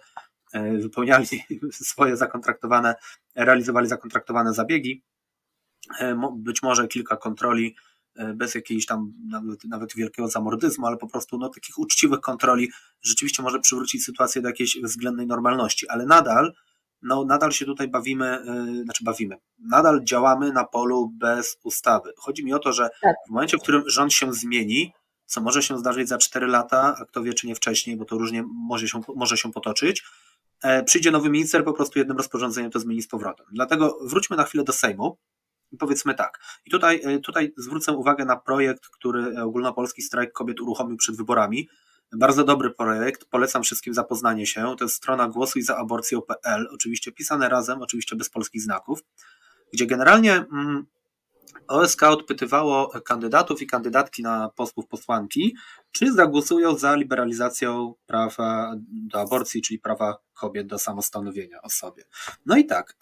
[0.53, 1.25] e, wypełniali
[1.71, 2.95] swoje zakontraktowane,
[3.35, 5.03] realizowali zakontraktowane zabiegi.
[5.99, 7.75] E, być może kilka kontroli
[8.35, 13.43] bez jakiejś tam nawet, nawet wielkiego zamordyzmu, ale po prostu no, takich uczciwych kontroli rzeczywiście
[13.43, 16.53] może przywrócić sytuację do jakiejś względnej normalności, ale nadal
[17.01, 18.43] no, nadal się tutaj bawimy,
[18.75, 22.13] yy, znaczy bawimy, nadal działamy na polu bez ustawy.
[22.17, 23.15] Chodzi mi o to, że tak.
[23.27, 24.93] w momencie, w którym rząd się zmieni,
[25.25, 28.17] co może się zdarzyć za 4 lata, a kto wie, czy nie wcześniej, bo to
[28.17, 30.03] różnie może się, może się potoczyć,
[30.63, 33.45] e, przyjdzie nowy minister, po prostu jednym rozporządzeniem to zmieni z powrotem.
[33.51, 35.17] Dlatego wróćmy na chwilę do Sejmu
[35.79, 36.39] Powiedzmy tak.
[36.65, 41.69] I tutaj, e, tutaj zwrócę uwagę na projekt, który Ogólnopolski Strajk Kobiet uruchomił przed wyborami.
[42.11, 44.75] Bardzo dobry projekt, polecam wszystkim zapoznanie się.
[44.77, 48.99] To jest strona głosuj za aborcją.pl, oczywiście pisane razem, oczywiście bez polskich znaków,
[49.73, 50.85] gdzie generalnie mm,
[51.67, 55.55] OSK odpytywało kandydatów i kandydatki na posłów, posłanki,
[55.91, 62.03] czy zagłosują za liberalizacją prawa do aborcji, czyli prawa kobiet do samostanowienia o sobie.
[62.45, 62.95] No i tak,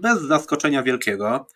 [0.00, 1.46] bez zaskoczenia wielkiego,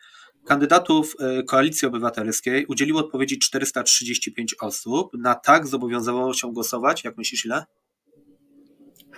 [0.44, 5.10] kandydatów e, Koalicji Obywatelskiej udzieliło odpowiedzi 435 osób.
[5.18, 7.64] Na tak zobowiązywało się głosować, jak myślisz ile?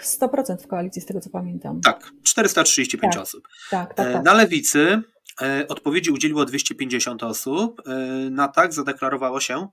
[0.03, 1.81] 100% w koalicji, z tego co pamiętam.
[1.81, 3.49] Tak, 435 tak, osób.
[3.71, 4.25] Tak, tak, e, tak.
[4.25, 5.03] Na lewicy
[5.43, 7.83] e, odpowiedzi udzieliło 250 osób.
[8.31, 9.69] Na tak zadeklarowało się?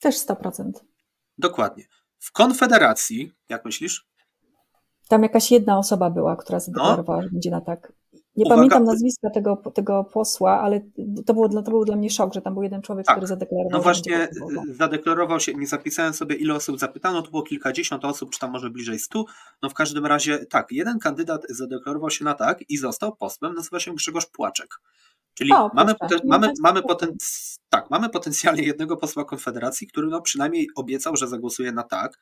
[0.00, 0.70] Też 100%.
[1.38, 1.84] Dokładnie.
[2.18, 4.06] W Konfederacji, jak myślisz?
[5.08, 7.22] Tam jakaś jedna osoba była, która zadeklarowała, no.
[7.22, 7.92] że będzie na tak.
[8.36, 8.56] Nie Uwaga.
[8.56, 10.80] pamiętam nazwiska tego, tego posła, ale
[11.26, 13.16] to, było to był dla mnie szok, że tam był jeden człowiek, tak.
[13.16, 13.70] który zadeklarował.
[13.78, 14.28] No właśnie,
[14.70, 18.70] zadeklarował się, nie zapisałem sobie ile osób zapytano, to było kilkadziesiąt osób, czy tam może
[18.70, 19.24] bliżej stu.
[19.62, 23.80] No w każdym razie tak, jeden kandydat zadeklarował się na tak i został posłem, nazywa
[23.80, 24.68] się Grzegorz Płaczek.
[25.34, 27.16] Czyli o, mamy, poten, mamy, mamy, poten,
[27.68, 32.18] tak, mamy potencjalnie jednego posła Konfederacji, który no przynajmniej obiecał, że zagłosuje na tak.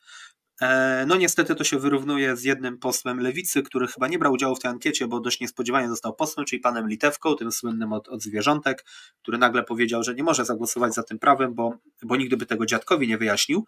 [0.61, 4.57] E, no niestety to się wyrównuje z jednym posłem lewicy, który chyba nie brał udziału
[4.57, 8.23] w tej ankiecie, bo dość niespodziewanie został posłem, czyli panem Litewką, tym słynnym od, od
[8.23, 8.85] zwierzątek,
[9.23, 12.67] który nagle powiedział, że nie może zagłosować za tym prawem, bo, bo nigdy by tego
[12.67, 13.65] dziadkowi nie wyjaśnił.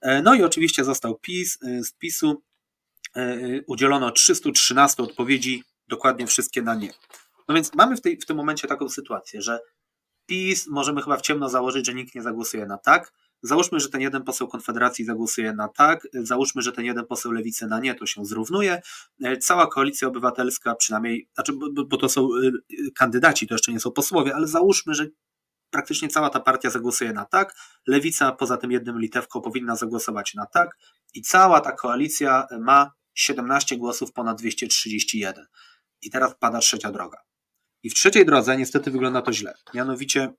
[0.00, 2.42] E, no i oczywiście został PiS, e, z PiSu
[3.66, 6.92] udzielono 313 odpowiedzi, dokładnie wszystkie na nie.
[7.48, 9.60] No więc mamy w, tej, w tym momencie taką sytuację, że
[10.26, 14.00] PiS możemy chyba w ciemno założyć, że nikt nie zagłosuje na tak, Załóżmy, że ten
[14.00, 18.06] jeden poseł Konfederacji zagłosuje na tak, załóżmy, że ten jeden poseł Lewicy na nie, to
[18.06, 18.82] się zrównuje.
[19.40, 22.52] Cała koalicja obywatelska, przynajmniej, znaczy, bo, bo to są y,
[22.94, 25.06] kandydaci, to jeszcze nie są posłowie, ale załóżmy, że
[25.70, 27.54] praktycznie cała ta partia zagłosuje na tak.
[27.86, 30.76] Lewica poza tym jednym litewką powinna zagłosować na tak
[31.14, 35.46] i cała ta koalicja ma 17 głosów ponad 231.
[36.02, 37.18] I teraz pada trzecia droga.
[37.82, 39.54] I w trzeciej drodze niestety wygląda to źle.
[39.74, 40.32] Mianowicie,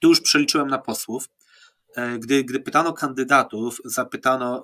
[0.00, 1.39] tu już przeliczyłem na posłów, E,
[2.18, 4.62] gdy, gdy pytano kandydatów, zapytano,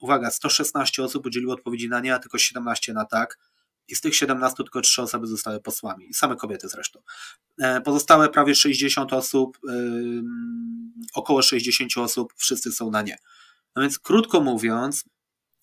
[0.00, 3.38] uwaga, 116 osób udzieliło odpowiedzi na nie, a tylko 17 na tak.
[3.88, 7.00] I z tych 17 tylko 3 osoby zostały posłami, same kobiety zresztą.
[7.58, 9.58] E, pozostałe prawie 60 osób,
[11.14, 13.18] około 60 osób, wszyscy są na nie.
[13.76, 15.04] No więc krótko mówiąc,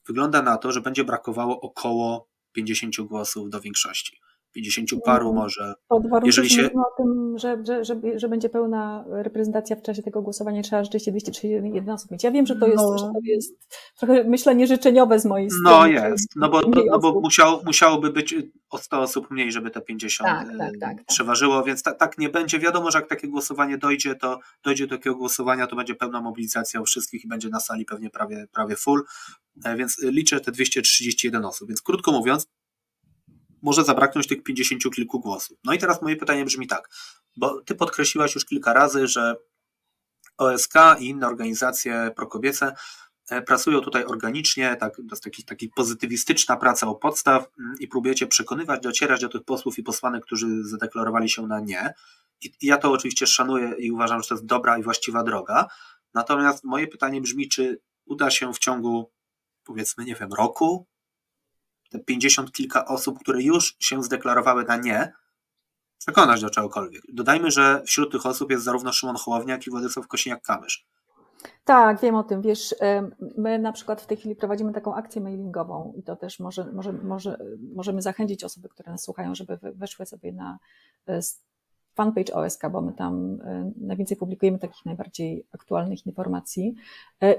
[0.07, 4.19] wygląda na to, że będzie brakowało około 50 głosów do większości.
[4.53, 5.35] 50 paru Mhm.
[5.43, 5.73] może.
[5.87, 9.75] Pod warunkiem, Jeżeli że się- mówimy o tym, że, że, że, że będzie pełna reprezentacja
[9.75, 12.23] w czasie tego głosowania, trzeba rzeczywiście 231 osób mieć.
[12.23, 12.97] Ja wiem, że to jest, No.
[12.97, 13.53] że to jest
[13.97, 15.69] trochę myślenie życzeniowe z mojej strony.
[15.77, 18.35] No jest, no bo, mniej no bo musiało, musiałoby być
[18.69, 21.05] o 100 osób mniej, żeby te 50 Tak, e, tak, tak, tak.
[21.07, 22.59] przeważyło, więc ta, tak nie będzie.
[22.59, 26.81] Wiadomo, że jak takie głosowanie dojdzie, to dojdzie do takiego głosowania, to będzie pełna mobilizacja
[26.81, 29.03] u wszystkich i będzie na sali pewnie prawie, prawie full,
[29.65, 31.67] E, więc liczę te 231 osób.
[31.67, 32.47] Więc krótko mówiąc,
[33.61, 35.57] może zabraknąć tych 50 kilku głosów.
[35.63, 36.89] No i teraz moje pytanie brzmi tak,
[37.37, 39.35] bo ty podkreśliłaś już kilka razy, że
[40.37, 42.75] OSK i inne organizacje prokobiece
[43.29, 47.87] e, pracują tutaj organicznie, tak, to jest taki, taki pozytywistyczna praca u podstaw mm, i
[47.87, 51.93] próbujecie przekonywać, docierać do tych posłów i posłanek, którzy zadeklarowali się na nie.
[52.41, 55.67] I ja to oczywiście szanuję i uważam, że to jest dobra i właściwa droga.
[56.13, 59.11] Natomiast moje pytanie brzmi, czy uda się w ciągu,
[59.63, 60.87] powiedzmy, nie wiem, roku,
[61.89, 65.13] te 50 kilka osób, które już się zdeklarowały na nie,
[65.97, 67.01] przekonać do czegokolwiek.
[67.13, 70.85] Dodajmy, że wśród tych osób jest zarówno Szymon Hołownia, jak i Władysław Kosiniak-Kamysz.
[71.63, 72.41] Tak, wiem o tym.
[72.41, 76.39] Wiesz, em, my na przykład w tej chwili prowadzimy taką akcję mailingową i to też
[76.39, 77.37] może, może, może,
[77.75, 80.59] możemy zachęcić osoby, które nas słuchają, żeby we- weszły sobie na
[81.07, 81.41] s-
[81.95, 86.75] fanpage OSK, bo my tam e, najwięcej publikujemy takich najbardziej aktualnych informacji.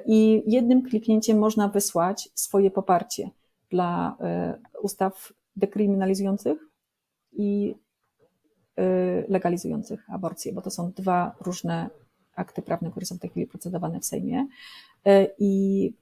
[0.07, 3.31] I jednym kliknięciem można wysłać swoje poparcie
[3.71, 6.59] dla e, ustaw dekryminalizujących
[7.33, 7.75] i
[8.77, 8.83] e,
[9.29, 11.91] legalizujących aborcję, bo to są dwa różne
[12.37, 14.47] akty prawne, które są w tej chwili procedowane w Sejmie.
[15.07, 15.95] E, I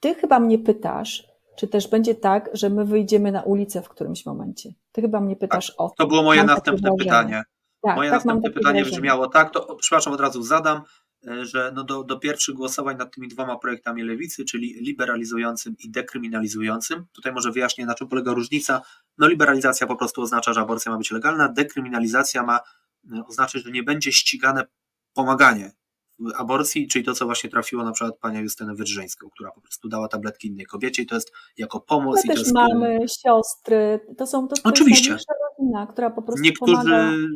[0.00, 4.26] ty chyba mnie pytasz, czy też będzie tak, że my wyjdziemy na ulicę w którymś
[4.26, 4.72] momencie.
[4.92, 7.42] Ty chyba mnie pytasz o To było moje Mam następne pytanie.
[7.82, 8.96] Tak, Moje tak następne pytanie wrażenie.
[8.96, 10.82] brzmiało tak, to przepraszam, od razu zadam,
[11.42, 17.06] że no do, do pierwszych głosowań nad tymi dwoma projektami lewicy, czyli liberalizującym i dekryminalizującym,
[17.12, 18.82] tutaj może wyjaśnię, na czym polega różnica.
[19.18, 22.60] No liberalizacja po prostu oznacza, że aborcja ma być legalna, dekryminalizacja ma
[23.12, 24.66] e, oznaczać, że nie będzie ścigane
[25.14, 25.72] pomaganie
[26.18, 29.88] w aborcji, czyli to, co właśnie trafiło na przykład panią Justynę Wydrzeńską, która po prostu
[29.88, 32.50] dała tabletki innej kobiecie i to jest jako pomoc Ale i to też jest...
[32.50, 35.12] e, mamy, siostry, to są to, to Oczywiście.
[35.12, 35.26] jest
[35.86, 37.10] która po prostu pomaga.
[37.10, 37.28] Niektórzy,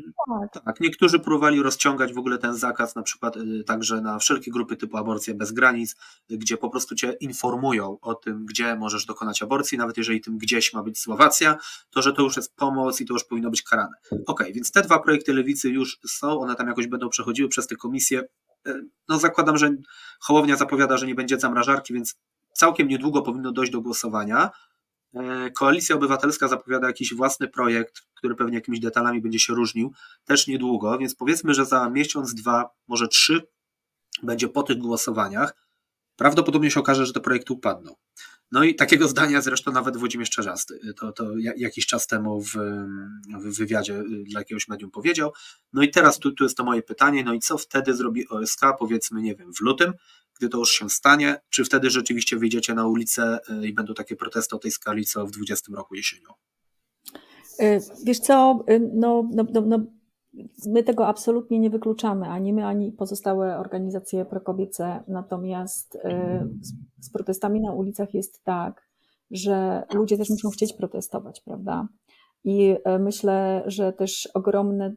[0.52, 0.64] Tak.
[0.64, 4.76] tak, niektórzy próbowali rozciągać w ogóle ten zakaz, na przykład y, także na wszelkie grupy
[4.76, 5.96] typu aborcja bez granic,
[6.30, 10.38] y, gdzie po prostu cię informują o tym, gdzie możesz dokonać aborcji, nawet jeżeli tym
[10.38, 11.56] gdzieś ma być Słowacja,
[11.90, 13.96] to że to już jest pomoc i to już powinno być karane.
[14.26, 17.76] Okej, więc te dwa projekty lewicy już są, one tam jakoś będą przechodziły przez te
[17.76, 18.22] komisje.
[18.68, 19.70] Y, No zakładam, że
[20.20, 22.14] Hołownia zapowiada, że nie będzie zamrażarki, więc
[22.52, 24.50] całkiem niedługo powinno dojść do głosowania.
[25.14, 29.92] E, Koalicja Obywatelska zapowiada jakiś własny projekt, który pewnie jakimiś detalami będzie się różnił,
[30.24, 33.46] też niedługo, więc powiedzmy, że za miesiąc, dwa, może trzy
[34.22, 35.54] będzie po tych głosowaniach.
[36.16, 37.94] Prawdopodobnie się okaże, że te projekty upadną.
[38.52, 42.54] No i takiego zdania zresztą nawet Włodzimierz Czerzasty, to, to ja- jakiś czas temu w,
[43.40, 45.32] w wywiadzie y, dla jakiegoś medium powiedział.
[45.72, 48.60] No i teraz tu, tu jest to moje pytanie, no i co wtedy zrobi OSK,
[48.78, 49.92] powiedzmy, nie wiem, w lutym,
[50.43, 54.16] gdy to już się stanie, czy wtedy rzeczywiście wyjdziecie na ulicę y, i będą takie
[54.16, 56.28] protesty o tej skali, co w 20 roku jesienią?
[57.61, 59.78] Y, Wiesz co, y, no, no, no, no,
[60.66, 65.05] my tego absolutnie nie wykluczamy, ani my, ani pozostałe organizacje prokobiece.
[65.09, 65.99] Natomiast
[66.61, 68.88] z, z protestami na ulicach jest tak,
[69.30, 71.88] że ludzie też muszą chcieć protestować, prawda?
[72.45, 74.95] I myślę, że też ogromne,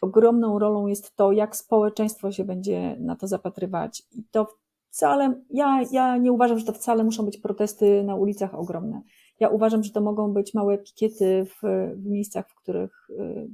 [0.00, 4.02] ogromną rolą jest to, jak społeczeństwo się będzie na to zapatrywać.
[4.12, 4.46] I to
[4.94, 9.02] wcale, ja, ja nie uważam, że to wcale muszą być protesty na ulicach ogromne.
[9.40, 11.66] Ja uważam, że to mogą być małe pikiety w,
[11.96, 13.48] w miejscach, w których y,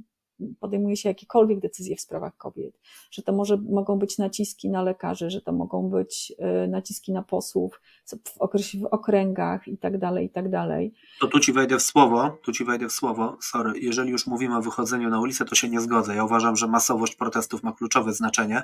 [0.59, 2.79] podejmuje się jakiekolwiek decyzje w sprawach kobiet,
[3.11, 6.33] że to może, mogą być naciski na lekarzy, że to mogą być
[6.65, 8.15] y, naciski na posłów w,
[8.81, 10.93] w okręgach i tak dalej, i tak dalej.
[11.19, 14.57] To tu ci wejdę w słowo, tu ci wejdę w słowo, sorry, jeżeli już mówimy
[14.57, 16.15] o wychodzeniu na ulicę, to się nie zgodzę.
[16.15, 18.63] Ja uważam, że masowość protestów ma kluczowe znaczenie,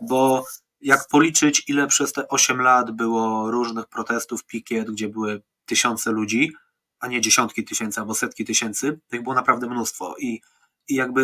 [0.00, 0.44] bo
[0.84, 6.52] jak policzyć, ile przez te 8 lat było różnych protestów, pikiet, gdzie były tysiące ludzi,
[7.00, 10.40] a nie dziesiątki tysięcy albo setki tysięcy, tych było naprawdę mnóstwo i
[10.88, 11.20] i jakby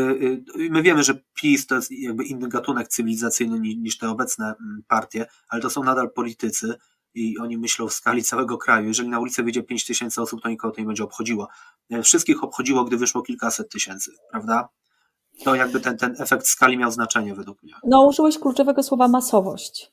[0.57, 4.47] y, my wiemy, że PiS to jest jakby inny gatunek cywilizacyjny ni- niż te obecne
[4.47, 6.75] mm, partie, ale to są nadal politycy
[7.15, 8.89] i oni myślą w skali całego kraju.
[8.89, 11.49] Jeżeli na ulicę wyjdzie 5 tysięcy osób, to nikogo to nie będzie obchodziło.
[11.91, 14.69] E, Wszystkich obchodziło, gdy wyszło kilkaset tysięcy, prawda?
[15.45, 17.73] To jakby ten, ten efekt skali miał znaczenie według mnie.
[17.85, 19.93] No, użyłeś kluczowego słowa masowość.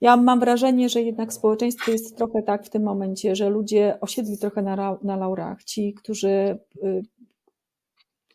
[0.00, 4.38] Ja mam wrażenie, że jednak społeczeństwo jest trochę tak w tym momencie, że ludzie osiedli
[4.38, 5.64] trochę na, na laurach.
[5.64, 7.02] Ci, którzy y,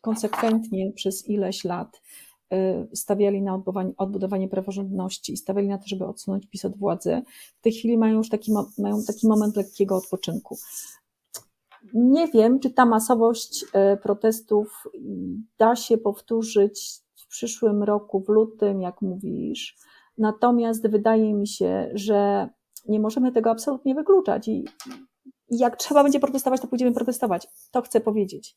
[0.00, 2.00] konsekwentnie przez ileś lat
[2.92, 7.22] stawiali na odbudowanie, odbudowanie praworządności i stawiali na to, żeby odsunąć PiS od władzy,
[7.58, 10.58] w tej chwili mają już taki, mają taki moment lekkiego odpoczynku.
[11.94, 13.64] Nie wiem, czy ta masowość
[14.02, 14.84] protestów
[15.58, 19.76] da się powtórzyć w przyszłym roku, w lutym, jak mówisz.
[20.18, 22.48] Natomiast wydaje mi się, że
[22.88, 24.64] nie możemy tego absolutnie wykluczać i
[25.50, 27.48] jak trzeba będzie protestować, to pójdziemy protestować.
[27.70, 28.56] To chcę powiedzieć.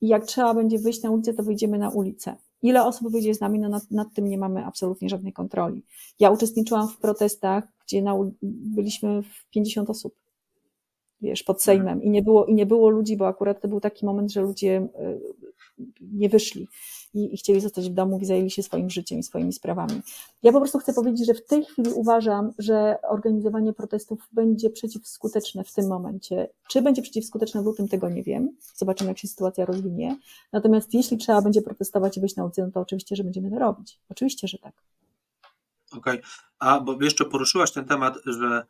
[0.00, 2.36] I jak trzeba będzie wyjść na ulicę, to wyjdziemy na ulicę.
[2.62, 5.84] Ile osób wyjdzie z nami, no nad, nad tym nie mamy absolutnie żadnej kontroli.
[6.18, 10.14] Ja uczestniczyłam w protestach, gdzie na, byliśmy w 50 osób,
[11.22, 14.06] wiesz, pod Sejmem i nie było, i nie było ludzi, bo akurat to był taki
[14.06, 15.20] moment, że ludzie y,
[16.00, 16.68] nie wyszli
[17.14, 20.00] i, i chcieli zostać w domu i zajęli się swoim życiem i swoimi sprawami.
[20.42, 25.64] Ja po prostu chcę powiedzieć, że w tej chwili uważam, że organizowanie protestów będzie przeciwskuteczne
[25.64, 26.48] w tym momencie.
[26.68, 28.56] Czy będzie przeciwskuteczne w lutym, tego nie wiem.
[28.74, 30.16] Zobaczymy, jak się sytuacja rozwinie.
[30.52, 33.58] Natomiast jeśli trzeba będzie protestować i wyjść na ulicę, no to oczywiście, że będziemy to
[33.58, 34.00] robić.
[34.08, 34.74] Oczywiście, że tak.
[35.92, 36.22] Okej, okay.
[36.58, 38.66] a bo jeszcze poruszyłaś ten temat, że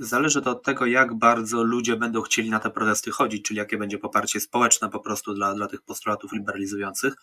[0.00, 3.78] Zależy to od tego, jak bardzo ludzie będą chcieli na te protesty chodzić, czyli jakie
[3.78, 7.14] będzie poparcie społeczne po prostu dla, dla tych postulatów liberalizujących.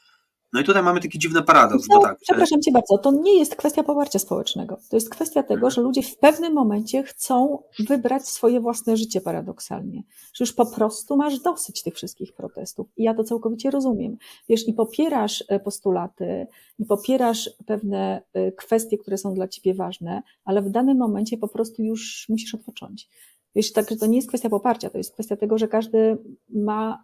[0.53, 2.17] No i tutaj mamy taki dziwny paradoks, no, bo tak.
[2.19, 4.77] Przepraszam cię bardzo, to nie jest kwestia poparcia społecznego.
[4.89, 10.03] To jest kwestia tego, że ludzie w pewnym momencie chcą wybrać swoje własne życie paradoksalnie.
[10.33, 12.87] Że już po prostu masz dosyć tych wszystkich protestów.
[12.97, 14.17] I ja to całkowicie rozumiem.
[14.49, 16.47] Wiesz, i popierasz e, postulaty,
[16.79, 21.47] i popierasz pewne e, kwestie, które są dla ciebie ważne, ale w danym momencie po
[21.47, 23.09] prostu już musisz odpocząć.
[23.55, 26.17] Wiesz, także to nie jest kwestia poparcia, to jest kwestia tego, że każdy
[26.49, 27.03] ma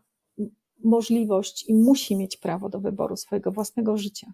[0.83, 4.33] możliwość i musi mieć prawo do wyboru swojego własnego życia.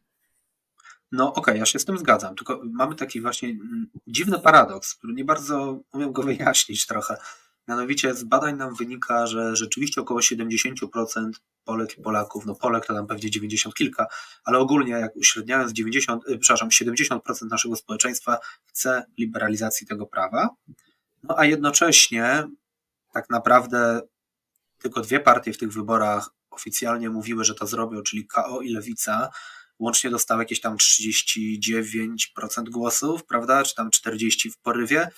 [1.12, 4.96] No okej, okay, ja się z tym zgadzam, tylko mamy taki właśnie mm, dziwny paradoks,
[4.96, 7.18] który nie bardzo umiem go wyjaśnić trochę.
[7.68, 11.30] Mianowicie z badań nam wynika, że rzeczywiście około 70%
[11.64, 14.08] Polek i Polaków, no Polek to tam pewnie 90 kilka,
[14.44, 17.20] ale ogólnie jak uśredniając 90, y, przepraszam, 70%
[17.50, 20.50] naszego społeczeństwa chce liberalizacji tego prawa,
[21.24, 22.48] no a jednocześnie
[23.14, 24.02] tak naprawdę
[24.78, 29.30] tylko dwie partie w tych wyborach oficjalnie mówiły, że to zrobią, czyli KO i Lewica,
[29.80, 35.10] łącznie dostały jakieś tam 39% głosów, prawda, czy tam 40% w porywie.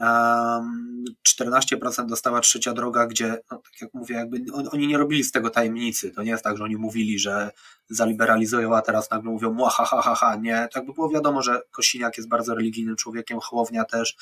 [0.00, 5.50] 14% dostała trzecia droga, gdzie, no, tak jak mówię, jakby oni nie robili z tego
[5.50, 6.10] tajemnicy.
[6.10, 7.50] To nie jest tak, że oni mówili, że
[7.88, 10.36] zaliberalizują, a teraz nagle mówią, ha, ha, ha, ha.
[10.36, 14.16] Nie, tak by było wiadomo, że Kosiniak jest bardzo religijnym człowiekiem, Hołownia też,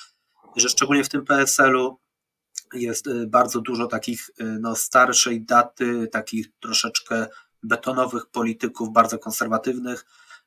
[0.57, 1.99] że szczególnie w tym PSL-u
[2.75, 7.27] jest y, bardzo dużo takich y, no, starszej daty, takich troszeczkę
[7.63, 10.05] betonowych polityków, bardzo konserwatywnych.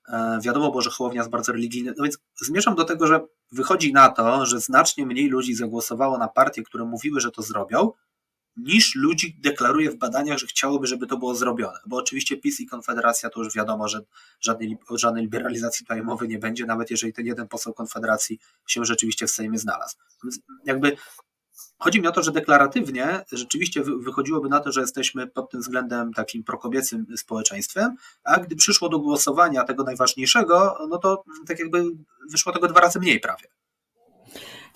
[0.08, 3.94] E, wiadomo było, że Hołownia jest bardzo religijny, no więc zmierzam do tego, że wychodzi
[3.94, 7.92] na to, że znacznie mniej ludzi zagłosowało na partie, które mówiły, że to zrobią,
[8.58, 11.80] niż ludzi deklaruje w badaniach, że chciałoby, żeby to było zrobione.
[11.86, 14.02] Bo oczywiście PiS i Konfederacja to już wiadomo, że
[14.40, 19.28] żadnej, żadnej liberalizacji tutaj mowy nie będzie, nawet jeżeli ten jeden poseł Konfederacji się rzeczywiście
[19.28, 19.98] w Sejmie znalazł.
[20.24, 20.98] Więc jakby
[21.80, 26.14] Chodzi mi o to, że deklaratywnie rzeczywiście wychodziłoby na to, że jesteśmy pod tym względem
[26.14, 31.84] takim prokobiecym społeczeństwem, a gdy przyszło do głosowania tego najważniejszego, no to tak jakby
[32.32, 33.48] wyszło tego dwa razy mniej prawie.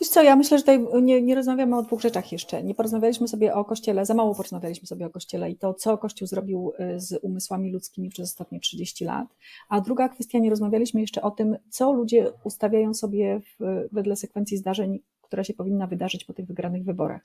[0.01, 2.63] Wiesz co, ja myślę, że tutaj nie, nie, rozmawiamy o dwóch rzeczach jeszcze.
[2.63, 6.27] Nie porozmawialiśmy sobie o Kościele, za mało porozmawialiśmy sobie o Kościele i to, co Kościół
[6.27, 9.27] zrobił y, z umysłami ludzkimi przez ostatnie 30 lat.
[9.69, 14.57] A druga kwestia, nie rozmawialiśmy jeszcze o tym, co ludzie ustawiają sobie w, wedle sekwencji
[14.57, 17.21] zdarzeń która się powinna wydarzyć po tych wygranych wyborach.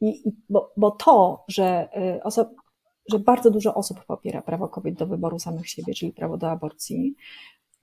[0.00, 2.46] I, bo, bo to, że, y,
[3.10, 7.14] że bardzo dużo osób popiera prawo kobiet do wyboru samych siebie, czyli prawo do aborcji,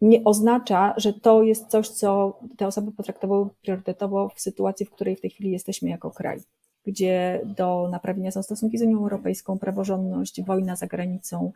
[0.01, 5.15] nie oznacza, że to jest coś, co te osoby potraktowały priorytetowo w sytuacji, w której
[5.15, 6.39] w tej chwili jesteśmy jako kraj,
[6.85, 11.51] gdzie do naprawienia są stosunki z Unią Europejską, praworządność, wojna za granicą,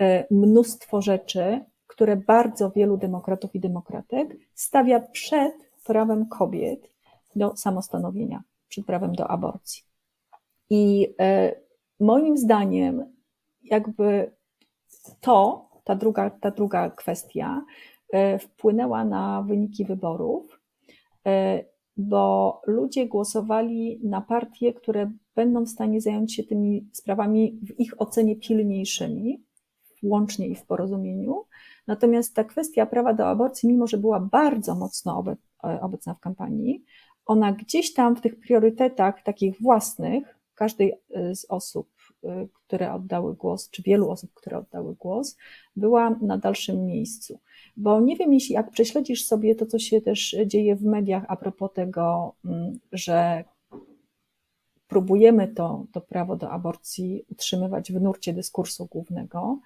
[0.00, 5.52] y, mnóstwo rzeczy, które bardzo wielu demokratów i demokratek stawia przed
[5.84, 6.91] prawem kobiet
[7.36, 9.82] do samostanowienia, przed prawem do aborcji.
[10.70, 11.54] I e,
[12.00, 13.04] moim zdaniem,
[13.62, 14.32] jakby
[15.20, 17.64] to, ta druga, ta druga kwestia,
[18.12, 20.60] e, wpłynęła na wyniki wyborów,
[21.26, 21.64] e,
[21.96, 28.00] bo ludzie głosowali na partie, które będą w stanie zająć się tymi sprawami w ich
[28.00, 29.44] ocenie pilniejszymi,
[30.02, 31.44] łącznie i w porozumieniu.
[31.86, 35.24] Natomiast ta kwestia prawa do aborcji, mimo że była bardzo mocno
[35.80, 36.84] obecna w kampanii,
[37.26, 41.88] ona gdzieś tam w tych priorytetach takich własnych, każdej y, z osób,
[42.24, 42.28] y,
[42.66, 45.36] które oddały głos, czy wielu osób, które oddały głos,
[45.76, 47.40] była na dalszym miejscu.
[47.76, 51.36] Bo nie wiem, jeśli jak prześledzisz sobie to, co się też dzieje w mediach a
[51.36, 53.44] propos tego, mm, że
[54.88, 59.58] próbujemy to, to prawo do aborcji utrzymywać w nurcie dyskursu głównego,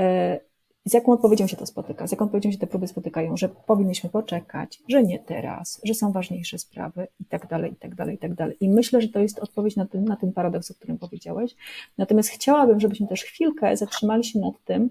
[0.00, 0.49] y,
[0.84, 4.10] z jaką odpowiedzią się to spotyka, z jaką odpowiedzią się te próby spotykają, że powinniśmy
[4.10, 8.18] poczekać, że nie teraz, że są ważniejsze sprawy i tak dalej, i tak dalej, i
[8.18, 8.56] tak dalej.
[8.60, 11.56] I myślę, że to jest odpowiedź na ten, na ten paradoks, o którym powiedziałeś.
[11.98, 14.90] Natomiast chciałabym, żebyśmy też chwilkę zatrzymali się nad tym,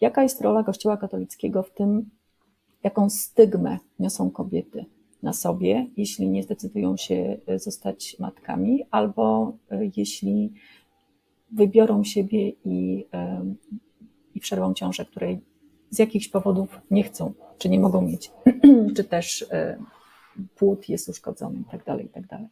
[0.00, 2.10] jaka jest rola Kościoła katolickiego w tym,
[2.84, 4.84] jaką stygmę niosą kobiety
[5.22, 9.52] na sobie, jeśli nie zdecydują się zostać matkami, albo
[9.96, 10.52] jeśli
[11.52, 13.06] wybiorą siebie i
[14.40, 15.40] i przerwą ciążę, której
[15.90, 18.32] z jakichś powodów nie chcą, czy nie mogą mieć,
[18.96, 19.78] czy też e,
[20.54, 22.48] płód jest uszkodzony i tak dalej, i tak dalej.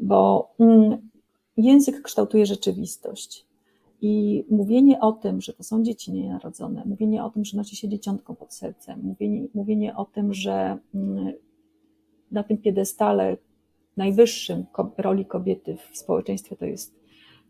[0.00, 1.10] Bo mm,
[1.56, 3.46] język kształtuje rzeczywistość.
[4.00, 7.88] I mówienie o tym, że to są dzieci nienarodzone, mówienie o tym, że nosi się
[7.88, 11.32] dzieciątką pod sercem, mówienie, mówienie o tym, że mm,
[12.30, 13.36] na tym piedestale
[13.96, 14.64] najwyższym
[14.98, 16.94] roli kobiety w społeczeństwie to jest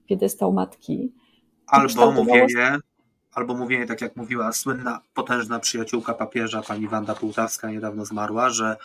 [0.07, 1.13] piedestał matki.
[1.67, 2.79] Albo mówienie,
[3.33, 8.77] albo mówienie, tak jak mówiła słynna, potężna przyjaciółka papieża, pani Wanda Półtawska, niedawno zmarła, że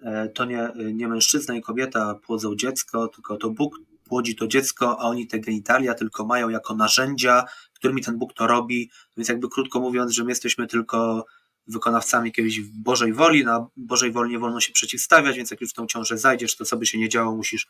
[0.00, 4.96] e, to nie, nie mężczyzna i kobieta płodzą dziecko, tylko to Bóg płodzi to dziecko,
[5.00, 8.90] a oni te genitalia tylko mają jako narzędzia, którymi ten Bóg to robi.
[9.16, 11.24] Więc jakby krótko mówiąc, że my jesteśmy tylko
[11.66, 15.74] wykonawcami jakiejś Bożej woli, na Bożej woli nie wolno się przeciwstawiać, więc jak już w
[15.74, 17.68] tą ciążę zajdziesz, to co by się nie działo, musisz,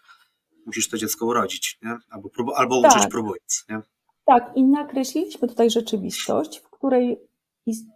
[0.66, 1.98] musisz to dziecko urodzić, nie?
[2.10, 3.10] Albo, albo tak.
[3.10, 3.64] próbując.
[3.68, 3.80] Nie?
[4.30, 7.20] Tak, i nakreśliliśmy tutaj rzeczywistość, w której,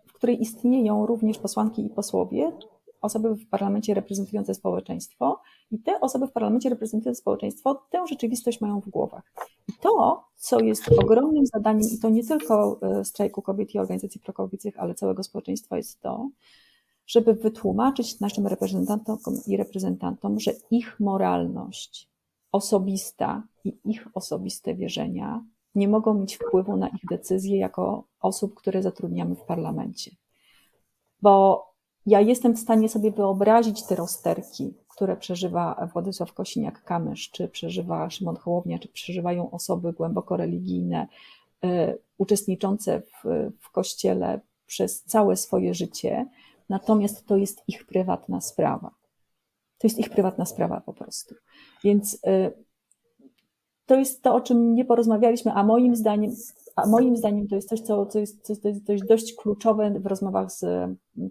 [0.07, 2.53] w której istnieją również posłanki i posłowie,
[3.01, 8.80] osoby w parlamencie reprezentujące społeczeństwo, i te osoby w parlamencie reprezentujące społeczeństwo tę rzeczywistość mają
[8.80, 9.32] w głowach.
[9.68, 14.20] I to, co jest ogromnym zadaniem, i to nie tylko e, strajku kobiet i organizacji
[14.20, 16.28] prokobiecych, ale całego społeczeństwa, jest to,
[17.07, 22.09] żeby wytłumaczyć naszym reprezentantom i reprezentantom, że ich moralność
[22.53, 25.45] osobista i ich osobiste wierzenia
[25.75, 30.11] nie mogą mieć wpływu na ich decyzje jako osób, które zatrudniamy w parlamencie.
[31.22, 31.64] Bo
[32.07, 38.37] ja jestem w stanie sobie wyobrazić te rozterki, które przeżywa Władysław Kosiniak-Kamysz, czy przeżywa Szymon
[38.37, 41.09] Hołownia, czy przeżywają osoby głęboko religijne,
[41.64, 46.27] y, uczestniczące w, w kościele przez całe swoje życie,
[46.68, 48.91] natomiast to jest ich prywatna sprawa.
[49.79, 51.35] To jest ich prywatna sprawa po prostu.
[51.85, 52.64] Więc y,
[53.87, 56.32] to jest to, o czym nie porozmawialiśmy, a moim zdaniem,
[56.76, 58.55] a moim zdaniem to jest coś, co, co, jest, co,
[58.87, 60.64] to jest dość kluczowe w rozmowach z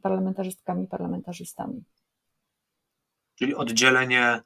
[0.01, 1.83] parlamentarzystkami i parlamentarzystami.
[3.35, 4.41] Czyli oddzielenie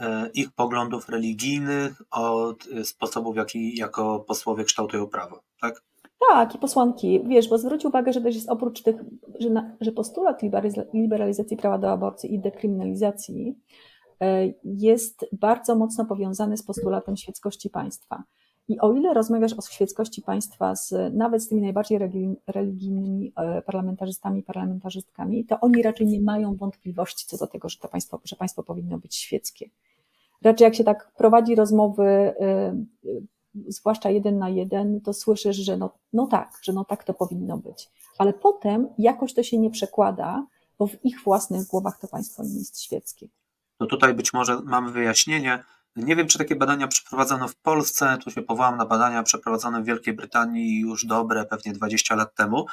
[0.00, 5.82] e, ich poglądów religijnych od e, sposobów, w jaki jako posłowie kształtują prawo, tak?
[6.30, 7.20] Tak, i posłanki.
[7.26, 8.96] Wiesz, bo zwróć uwagę, że też jest oprócz tych,
[9.40, 10.42] że, na, że postulat
[10.94, 13.56] liberalizacji prawa do aborcji i dekryminalizacji
[14.64, 18.22] jest bardzo mocno powiązany z postulatem świeckości państwa.
[18.68, 21.98] I o ile rozmawiasz o świeckości państwa z, nawet z tymi najbardziej
[22.46, 27.78] religijnymi e, parlamentarzystami i parlamentarzystkami, to oni raczej nie mają wątpliwości co do tego, że
[27.78, 29.70] to państwo, że państwo powinno być świeckie.
[30.42, 32.84] Raczej jak się tak prowadzi rozmowy, e,
[33.68, 37.58] zwłaszcza jeden na jeden, to słyszysz, że no, no tak, że no tak to powinno
[37.58, 37.90] być.
[38.18, 40.46] Ale potem jakoś to się nie przekłada,
[40.78, 43.28] bo w ich własnych głowach to państwo nie jest świeckie
[43.82, 45.64] to tutaj być może mamy wyjaśnienie.
[45.96, 49.84] Nie wiem, czy takie badania przeprowadzono w Polsce, tu się powołam na badania przeprowadzone w
[49.84, 52.66] Wielkiej Brytanii już dobre, pewnie 20 lat temu,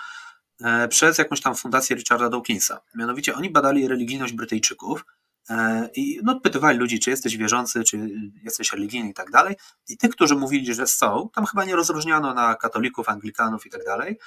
[0.64, 2.82] e, przez jakąś tam fundację Richarda Dawkinsa.
[2.96, 5.06] Mianowicie oni badali religijność Brytyjczyków
[5.50, 8.10] e, i no, pytywali ludzi, czy jesteś wierzący, czy
[8.44, 9.56] jesteś religijny i tak dalej.
[9.90, 13.86] I tych, którzy mówili, że są, tam chyba nie rozróżniano na katolików, anglikanów i tak
[13.86, 14.20] dalej,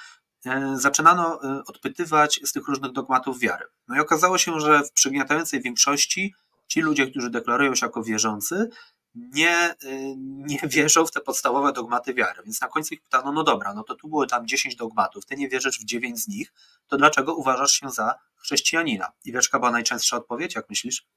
[0.45, 3.65] e, zaczynano odpytywać z tych różnych dogmatów wiary.
[3.87, 6.33] No i okazało się, że w przygniatającej większości
[6.67, 8.69] ci ludzie, którzy deklarują się jako wierzący,
[9.15, 12.41] nie, y, nie wierzą w te podstawowe dogmaty wiary.
[12.45, 15.35] Więc na końcu ich pytano, no dobra, no to tu były tam 10 dogmatów, ty
[15.35, 16.53] nie wierzysz w 9 z nich,
[16.87, 19.11] to dlaczego uważasz się za chrześcijanina?
[19.25, 21.07] I wiesz, jaka była najczęstsza odpowiedź, jak myślisz?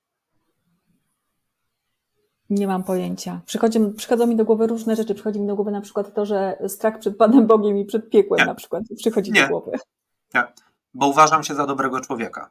[2.51, 3.41] Nie mam pojęcia.
[3.47, 5.15] Przychodzi, przychodzą mi do głowy różne rzeczy.
[5.15, 8.39] Przychodzi mi do głowy na przykład to, że strach przed Panem Bogiem i przed piekłem
[8.39, 8.47] nie.
[8.47, 9.43] na przykład przychodzi nie.
[9.43, 9.73] do głowy.
[10.35, 10.45] Nie,
[10.95, 12.51] bo uważam się za dobrego człowieka.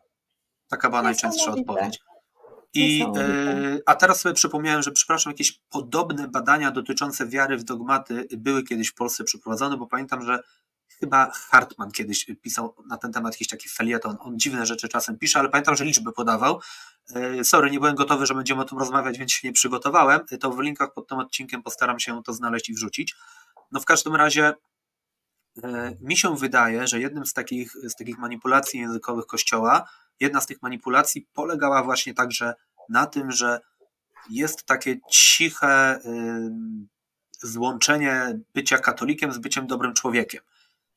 [0.67, 1.99] Taka była najczęstsza odpowiedź.
[2.75, 8.27] I, e, a teraz sobie przypomniałem, że przepraszam, jakieś podobne badania dotyczące wiary w dogmaty
[8.37, 10.39] były kiedyś w Polsce przeprowadzone, bo pamiętam, że
[10.99, 14.17] chyba Hartman kiedyś pisał na ten temat jakiś taki felieton.
[14.19, 16.59] On dziwne rzeczy czasem pisze, ale pamiętam, że liczby podawał.
[17.15, 20.21] E, sorry, nie byłem gotowy, że będziemy o tym rozmawiać, więc się nie przygotowałem.
[20.39, 23.15] To w linkach pod tym odcinkiem postaram się to znaleźć i wrzucić.
[23.71, 24.53] No w każdym razie
[25.63, 29.89] e, mi się wydaje, że jednym z takich, z takich manipulacji językowych Kościoła
[30.19, 32.53] jedna z tych manipulacji polegała właśnie także
[32.89, 33.59] na tym, że
[34.29, 35.99] jest takie ciche
[37.41, 40.41] złączenie bycia katolikiem z byciem dobrym człowiekiem.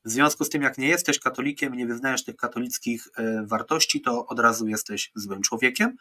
[0.05, 3.09] W związku z tym, jak nie jesteś katolikiem, nie wyznajesz tych katolickich
[3.45, 5.97] wartości, to od razu jesteś złym człowiekiem.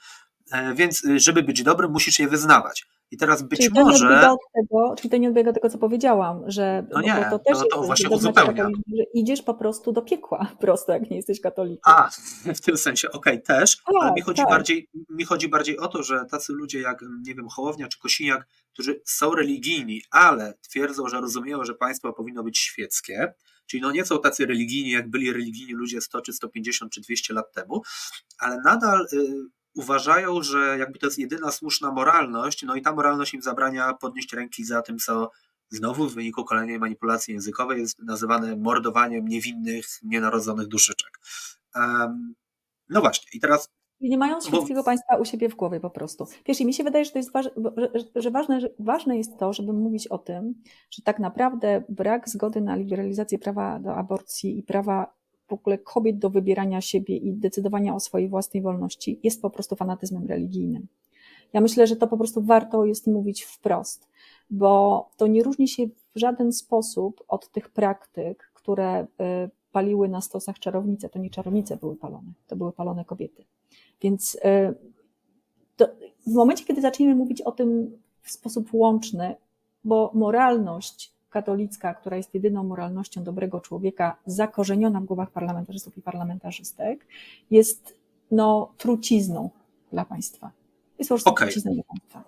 [0.75, 2.87] Więc, żeby być dobrym, musisz je wyznawać.
[3.11, 4.21] I teraz być czyli może.
[4.21, 7.57] To od tego, czyli to nie odbiega tego, co powiedziałam, że no nie, to, też
[7.57, 8.63] to, to właśnie uzupełnia.
[8.65, 11.81] Że idziesz po prostu do piekła prosto, jak nie jesteś katolikiem.
[11.85, 12.09] A,
[12.57, 14.49] w tym sensie, okej, okay, też, tak, ale mi chodzi, tak.
[14.49, 18.47] bardziej, mi chodzi bardziej o to, że tacy ludzie jak, nie wiem, Hołownia czy Kosiniak,
[18.73, 23.33] którzy są religijni, ale twierdzą, że rozumieją, że państwo powinno być świeckie,
[23.65, 27.33] czyli no nie są tacy religijni, jak byli religijni ludzie 100 czy 150 czy 200
[27.33, 27.81] lat temu,
[28.39, 33.33] ale nadal y, uważają, że jakby to jest jedyna słuszna moralność, no i ta moralność
[33.33, 35.31] im zabrania podnieść ręki za tym, co
[35.69, 41.19] znowu w wyniku kolejnej manipulacji językowej jest nazywane mordowaniem niewinnych, nienarodzonych duszyczek.
[41.75, 42.33] Um,
[42.89, 43.69] no właśnie, i teraz
[43.99, 46.27] i nie mają świeckiego państwa u siebie w głowie po prostu.
[46.45, 47.51] Wiesz, i mi się wydaje, że to jest że,
[48.15, 50.53] że, ważne, że ważne jest to, żeby mówić o tym,
[50.91, 55.16] że tak naprawdę brak zgody na liberalizację prawa do aborcji i prawa
[55.47, 59.75] w ogóle kobiet do wybierania siebie i decydowania o swojej własnej wolności jest po prostu
[59.75, 60.87] fanatyzmem religijnym.
[61.53, 64.07] Ja myślę, że to po prostu warto jest mówić wprost,
[64.49, 69.07] bo to nie różni się w żaden sposób od tych praktyk, które y,
[69.71, 71.09] paliły na stosach czarownice.
[71.09, 73.45] To nie czarownice były palone, to były palone kobiety.
[74.01, 74.39] Więc y,
[75.75, 75.87] to
[76.27, 79.35] w momencie, kiedy zaczniemy mówić o tym w sposób łączny,
[79.83, 87.07] bo moralność katolicka, która jest jedyną moralnością dobrego człowieka, zakorzeniona w głowach parlamentarzystów i parlamentarzystek,
[87.51, 87.97] jest
[88.31, 89.49] no, trucizną
[89.91, 90.51] dla państwa.
[90.99, 91.47] Jest po prostu okay.
[91.47, 92.23] trucizną dla państwa.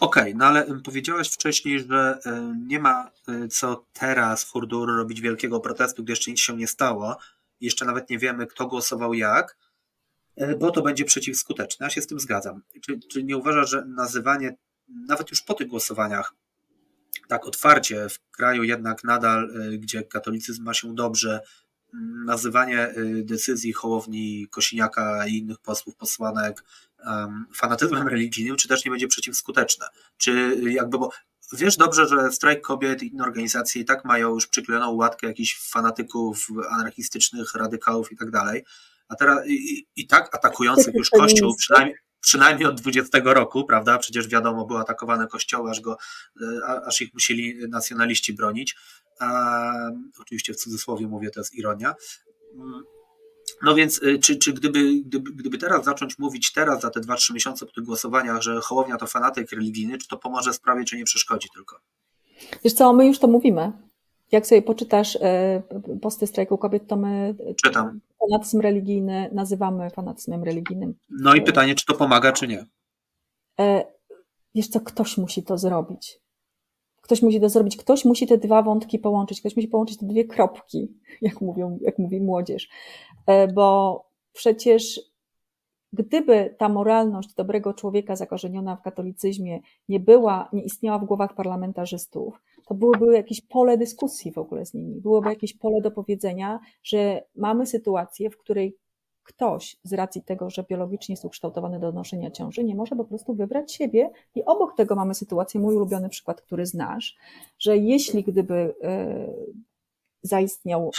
[0.00, 2.18] Okej, okay, no ale powiedziałaś wcześniej, że
[2.66, 3.10] nie ma
[3.50, 7.16] co teraz w Hurdur robić wielkiego protestu, gdy jeszcze nic się nie stało.
[7.60, 9.56] Jeszcze nawet nie wiemy, kto głosował jak,
[10.58, 11.86] bo to będzie przeciwskuteczne.
[11.86, 12.62] Ja się z tym zgadzam.
[12.80, 14.56] Czy, czy nie uważasz, że nazywanie,
[14.88, 16.34] nawet już po tych głosowaniach,
[17.28, 21.40] tak otwarcie w kraju jednak nadal, y, gdzie katolicyzm ma się dobrze,
[21.94, 26.64] mm, nazywanie y, decyzji Hołowni, Kosiniaka i innych posłów, posłanek
[27.54, 29.86] fanatyzmem religijnym, czy też nie będzie przeciwskuteczne?
[30.16, 31.10] Czy jakby, bo
[31.52, 35.70] wiesz dobrze, że strajk kobiet i inne organizacje i tak mają już przyklejoną łatkę jakichś
[35.70, 38.64] fanatyków, anarchistycznych, radykałów i tak dalej,
[39.08, 43.98] a teraz i, i tak atakujących już Kościół, przynajmniej, przynajmniej od 20 roku, prawda?
[43.98, 45.96] Przecież wiadomo, były atakowane kościoły, aż, go,
[46.42, 48.76] e, aż ich musieli nacjonaliści bronić.
[50.20, 51.94] oczywiście w cudzysłowie mówię, to jest ironia.
[52.54, 52.82] Mm.
[53.62, 57.34] No więc, e, czy, czy gdyby, gdyby, gdyby teraz zacząć mówić teraz, za te 2-3
[57.34, 61.04] miesiące po tych głosowaniach, że Hołownia to fanatyk religijny, czy to pomoże sprawie, czy nie
[61.04, 61.80] przeszkodzi tylko?
[62.64, 63.72] Wiesz co, my już to mówimy.
[64.32, 65.62] Jak sobie poczytasz e,
[66.02, 68.00] posty strajku kobiet, to my Czytam.
[68.20, 70.94] Fanatyzm religijny nazywamy fanatyzmem religijnym.
[71.10, 72.66] No i pytanie, czy to pomaga, czy nie?
[73.60, 73.84] E,
[74.54, 76.20] wiesz co, ktoś musi to zrobić.
[77.02, 80.24] Ktoś musi to zrobić, ktoś musi te dwa wątki połączyć, ktoś musi połączyć te dwie
[80.24, 80.88] kropki,
[81.22, 82.68] jak, mówią, jak mówi młodzież.
[83.26, 85.00] E, bo przecież
[85.92, 92.42] gdyby ta moralność dobrego człowieka zakorzeniona w katolicyzmie nie była, nie istniała w głowach parlamentarzystów,
[92.66, 97.22] to byłoby jakieś pole dyskusji w ogóle z nimi, byłoby jakieś pole do powiedzenia, że
[97.36, 98.76] mamy sytuację, w której
[99.22, 103.34] ktoś z racji tego, że biologicznie jest ukształtowany do noszenia ciąży, nie może po prostu
[103.34, 104.10] wybrać siebie.
[104.34, 107.16] I obok tego mamy sytuację, mój ulubiony przykład, który znasz,
[107.58, 109.32] że jeśli gdyby e,
[110.22, 110.90] zaistniał,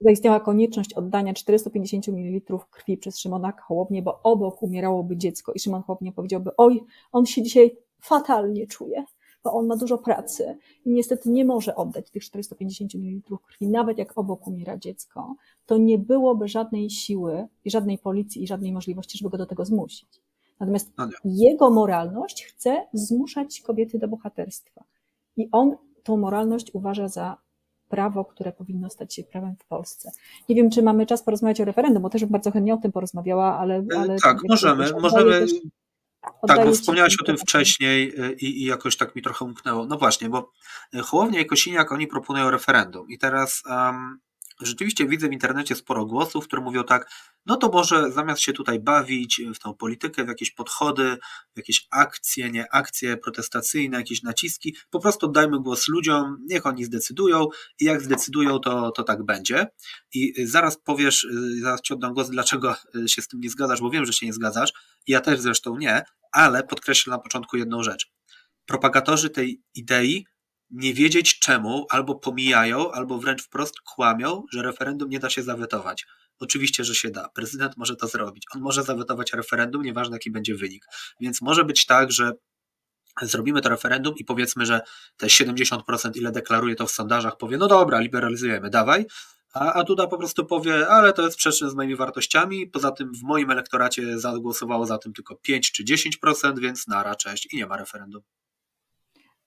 [0.00, 5.82] zaistniała konieczność oddania 450 ml krwi przez Szymona Hołownię, bo obok umierałoby dziecko i Szymon
[5.82, 6.80] Hołownia powiedziałby, oj,
[7.12, 9.04] on się dzisiaj fatalnie czuje,
[9.44, 13.98] bo on ma dużo pracy i niestety nie może oddać tych 450 ml krwi, nawet
[13.98, 15.34] jak obok umiera dziecko,
[15.66, 19.64] to nie byłoby żadnej siły i żadnej policji i żadnej możliwości, żeby go do tego
[19.64, 20.22] zmusić.
[20.60, 24.84] Natomiast no jego moralność chce zmuszać kobiety do bohaterstwa.
[25.36, 27.36] I on tą moralność uważa za
[27.90, 30.10] prawo, które powinno stać się prawem w Polsce.
[30.48, 32.92] Nie wiem, czy mamy czas porozmawiać o referendum, bo też bym bardzo chętnie o tym
[32.92, 33.84] porozmawiała, ale.
[33.94, 34.92] E, ale tak, możemy.
[35.00, 35.50] możemy też...
[36.48, 39.86] Tak, bo wspomniałaś o tym wcześniej y, i, i, jakoś tak mi trochę umknęło.
[39.86, 40.52] No właśnie, bo
[40.94, 44.20] y, Hołownia i Kosiniak, oni proponują referendum i teraz um,
[44.60, 47.10] rzeczywiście widzę w internecie sporo głosów, które mówią tak,
[47.46, 51.16] no to może zamiast się tutaj bawić w tą politykę, w jakieś podchody,
[51.54, 56.84] w jakieś akcje, nie akcje protestacyjne, jakieś naciski, po prostu dajmy głos ludziom, niech oni
[56.84, 57.46] zdecydują
[57.80, 59.66] i jak zdecydują, to, to tak będzie.
[60.14, 61.26] I zaraz powiesz,
[61.62, 64.32] zaraz ci oddam głos, dlaczego się z tym nie zgadzasz, bo wiem, że się nie
[64.32, 64.72] zgadzasz,
[65.06, 66.02] ja też zresztą nie,
[66.32, 68.12] ale podkreślę na początku jedną rzecz.
[68.66, 70.26] Propagatorzy tej idei
[70.70, 76.06] nie wiedzieć czemu, albo pomijają, albo wręcz wprost kłamią, że referendum nie da się zawetować.
[76.40, 77.28] Oczywiście, że się da.
[77.28, 78.44] Prezydent może to zrobić.
[78.54, 80.84] On może zawetować referendum, nieważne jaki będzie wynik.
[81.20, 82.32] Więc może być tak, że
[83.22, 84.80] zrobimy to referendum i powiedzmy, że
[85.16, 89.06] te 70%, ile deklaruje to w sondażach, powie, no dobra, liberalizujemy, dawaj,
[89.52, 92.66] A, a Duda po prostu powie, ale to jest sprzeczne z moimi wartościami.
[92.66, 97.48] Poza tym w moim elektoracie zagłosowało za tym tylko 5 czy 10%, więc nara, cześć
[97.52, 98.22] i nie ma referendum.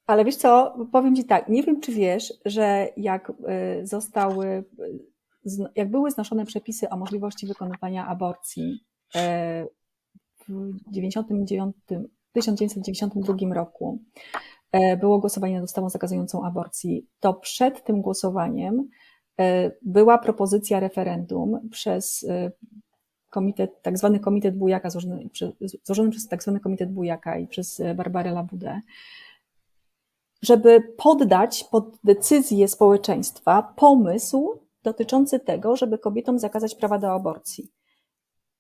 [0.06, 4.64] Ale wiesz co, powiem Ci tak, nie wiem czy wiesz, że jak y, zostały,
[5.46, 8.84] y, jak były znoszone przepisy o możliwości wykonywania aborcji
[9.16, 9.20] y,
[10.48, 11.76] w 99,
[12.34, 14.00] 1992 roku,
[15.00, 18.90] było głosowanie nad ustawą zakazującą aborcji, to przed tym głosowaniem
[19.82, 22.26] była propozycja referendum przez
[23.30, 25.30] komitet, tak zwany komitet Bujaka, złożony,
[25.84, 28.82] złożony przez tak zwany komitet Bujaka i przez Barbarę Labudę,
[30.44, 37.72] żeby poddać pod decyzję społeczeństwa pomysł dotyczący tego, żeby kobietom zakazać prawa do aborcji.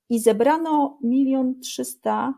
[0.09, 2.33] I zebrano milion trzysta,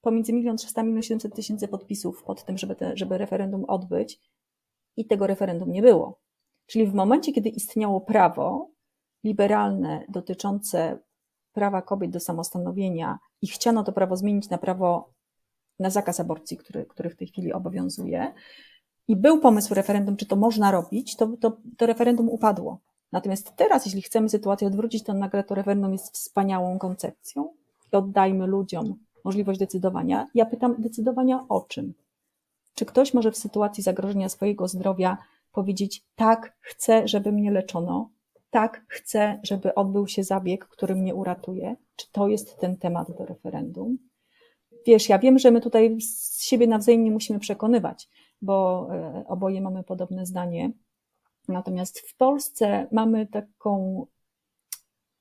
[0.00, 4.20] pomiędzy milion trzysta, milion siedemset tysięcy podpisów pod tym, żeby, te, żeby referendum odbyć
[4.96, 6.20] i tego referendum nie było.
[6.66, 8.70] Czyli w momencie, kiedy istniało prawo
[9.24, 10.98] liberalne dotyczące
[11.52, 15.12] prawa kobiet do samostanowienia i chciano to prawo zmienić na prawo
[15.78, 18.34] na zakaz aborcji, który, który w tej chwili obowiązuje,
[19.08, 22.78] i był pomysł referendum, czy to można robić, to, to, to referendum upadło.
[23.12, 27.48] Natomiast teraz, jeśli chcemy sytuację odwrócić, to nagle to referendum jest wspaniałą koncepcją
[27.92, 28.94] i oddajmy ludziom
[29.24, 30.26] możliwość decydowania.
[30.34, 31.94] Ja pytam, decydowania o czym?
[32.74, 35.18] Czy ktoś może w sytuacji zagrożenia swojego zdrowia
[35.52, 38.10] powiedzieć, tak, chcę, żeby mnie leczono,
[38.50, 41.76] tak, chcę, żeby odbył się zabieg, który mnie uratuje?
[41.96, 43.98] Czy to jest ten temat do referendum?
[44.86, 48.08] Wiesz, ja wiem, że my tutaj z siebie nawzajem nie musimy przekonywać,
[48.42, 50.72] bo e, oboje mamy podobne zdanie.
[51.48, 54.06] Natomiast w Polsce mamy taką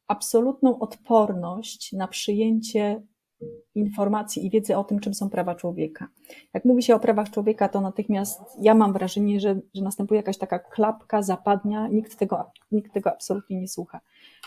[0.08, 3.02] absolutną odporność na przyjęcie
[3.76, 6.08] informacji i wiedzy o tym, czym są prawa człowieka.
[6.54, 10.38] Jak mówi się o prawach człowieka, to natychmiast ja mam wrażenie, że, że następuje jakaś
[10.38, 14.00] taka klapka, zapadnia, nikt tego, nikt tego absolutnie nie słucha.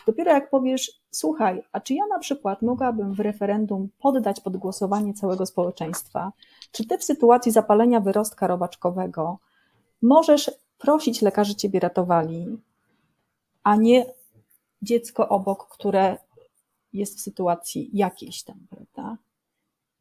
[0.06, 5.14] Dopiero jak powiesz, słuchaj, a czy ja na przykład mogłabym w referendum poddać pod głosowanie
[5.14, 6.32] całego społeczeństwa,
[6.72, 9.38] czy ty w sytuacji zapalenia wyrostka robaczkowego
[10.02, 12.58] możesz prosić lekarzy ciebie ratowali,
[13.62, 14.06] a nie
[14.82, 16.16] dziecko obok, które
[16.92, 19.18] jest w sytuacji jakiejś tam, prawda?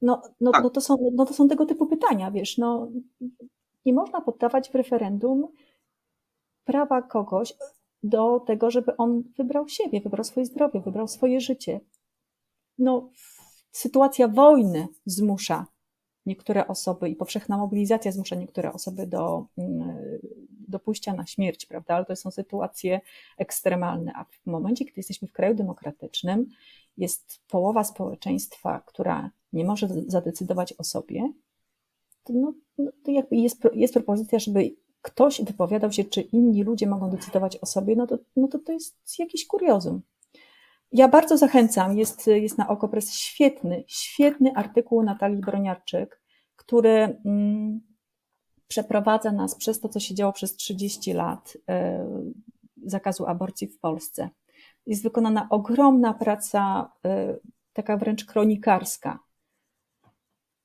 [0.01, 0.63] No, no, tak.
[0.63, 2.87] no, to są, no to są tego typu pytania, wiesz, no
[3.85, 5.47] nie można poddawać w referendum
[6.63, 7.53] prawa kogoś
[8.03, 11.79] do tego, żeby on wybrał siebie, wybrał swoje zdrowie, wybrał swoje życie.
[12.77, 13.09] No,
[13.71, 15.65] sytuacja wojny zmusza
[16.25, 19.45] niektóre osoby i powszechna mobilizacja zmusza niektóre osoby do,
[20.67, 21.95] do pójścia na śmierć, prawda?
[21.95, 23.01] Ale to są sytuacje
[23.37, 24.13] ekstremalne.
[24.15, 26.49] A w momencie, kiedy jesteśmy w kraju demokratycznym,
[26.97, 31.33] jest połowa społeczeństwa, która nie może zadecydować o sobie,
[32.23, 36.87] to, no, no, to jakby jest, jest propozycja, żeby ktoś wypowiadał się, czy inni ludzie
[36.87, 40.01] mogą decydować o sobie, no to, no to, to jest jakiś kuriozum.
[40.91, 46.21] Ja bardzo zachęcam, jest, jest na Okopres świetny, świetny artykuł Natalii Broniarczyk,
[46.55, 47.81] który mm,
[48.67, 51.61] przeprowadza nas przez to, co się działo przez 30 lat y,
[52.85, 54.29] zakazu aborcji w Polsce.
[54.85, 57.39] Jest wykonana ogromna praca, y,
[57.73, 59.19] taka wręcz kronikarska.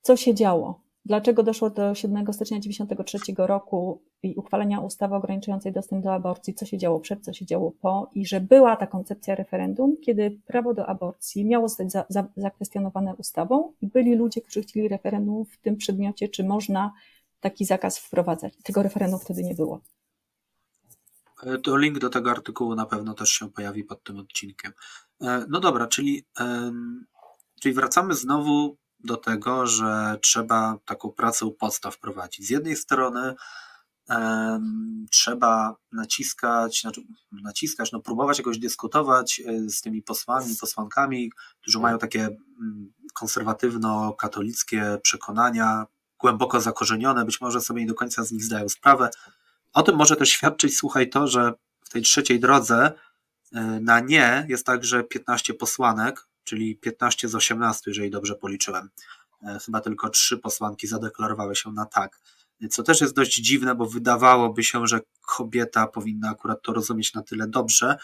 [0.02, 0.80] Co się działo?
[1.04, 6.54] Dlaczego doszło do 7 stycznia 1993 roku i uchwalenia ustawy ograniczającej dostęp do aborcji?
[6.54, 8.10] Co się działo przed, co się działo po?
[8.14, 13.14] I że była ta koncepcja referendum, kiedy prawo do aborcji miało zostać za, za, zakwestionowane
[13.14, 16.92] ustawą i byli ludzie, którzy chcieli referendum w tym przedmiocie, czy można
[17.42, 18.54] taki zakaz wprowadzać.
[18.62, 19.80] Tego referendum wtedy nie było.
[21.42, 24.72] E, to link do tego artykułu na pewno też się pojawi pod tym odcinkiem.
[25.20, 26.26] E, no dobra, czyli,
[27.62, 32.46] czyli wracamy znowu do tego, że trzeba taką pracę u podstaw prowadzić.
[32.46, 33.34] Z jednej strony
[35.10, 41.98] trzeba naciskać, znaczy naciskać, no próbować jakoś dyskutować e, z tymi posłami, posłankami, którzy mają
[41.98, 45.86] takie mm, konserwatywno-katolickie przekonania,
[46.22, 49.10] głęboko zakorzenione, być może sobie nie do końca z nich zdają sprawę.
[49.72, 51.52] O tym może też świadczyć, słuchaj, to, że
[51.84, 52.92] w tej trzeciej drodze
[53.52, 58.88] e, na nie jest także 15 posłanek, czyli 15 z 18, jeżeli dobrze policzyłem.
[59.42, 62.20] E, chyba tylko trzy posłanki zadeklarowały się na tak.
[62.70, 67.22] Co też jest dość dziwne, bo wydawałoby się, że kobieta powinna akurat to rozumieć na
[67.22, 67.96] tyle dobrze,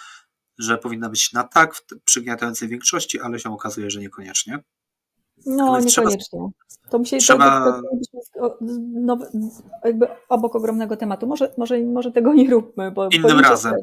[0.58, 4.62] że powinna być na tak w przygniatającej większości, ale się okazuje, że niekoniecznie.
[5.46, 6.18] No, niekoniecznie.
[6.18, 6.50] Trzeba,
[6.90, 7.80] to musi trzeba...
[8.92, 9.18] no,
[9.84, 11.26] jakby obok ogromnego tematu.
[11.26, 12.90] Może, może, może tego nie róbmy.
[12.90, 13.74] Bo innym razem.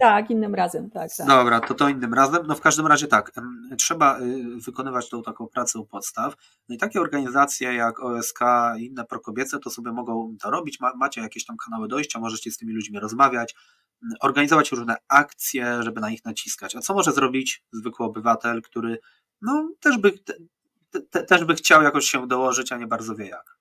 [0.00, 1.26] Tak, innym razem, tak, tak.
[1.26, 2.46] Dobra, to to innym razem.
[2.46, 3.32] No w każdym razie tak,
[3.78, 6.34] trzeba y, wykonywać tą taką pracę u podstaw.
[6.68, 8.40] No i takie organizacje jak OSK
[8.78, 10.78] i inne prokobiece to sobie mogą to robić.
[10.96, 13.54] macie jakieś tam kanały dojścia, możecie z tymi ludźmi rozmawiać.
[14.20, 16.76] organizować różne akcje, żeby na nich naciskać.
[16.76, 18.98] A co może zrobić zwykły obywatel, który
[19.42, 20.12] no, też, by,
[20.94, 23.56] te, te, też by chciał jakoś się dołożyć, a nie bardzo wie jak?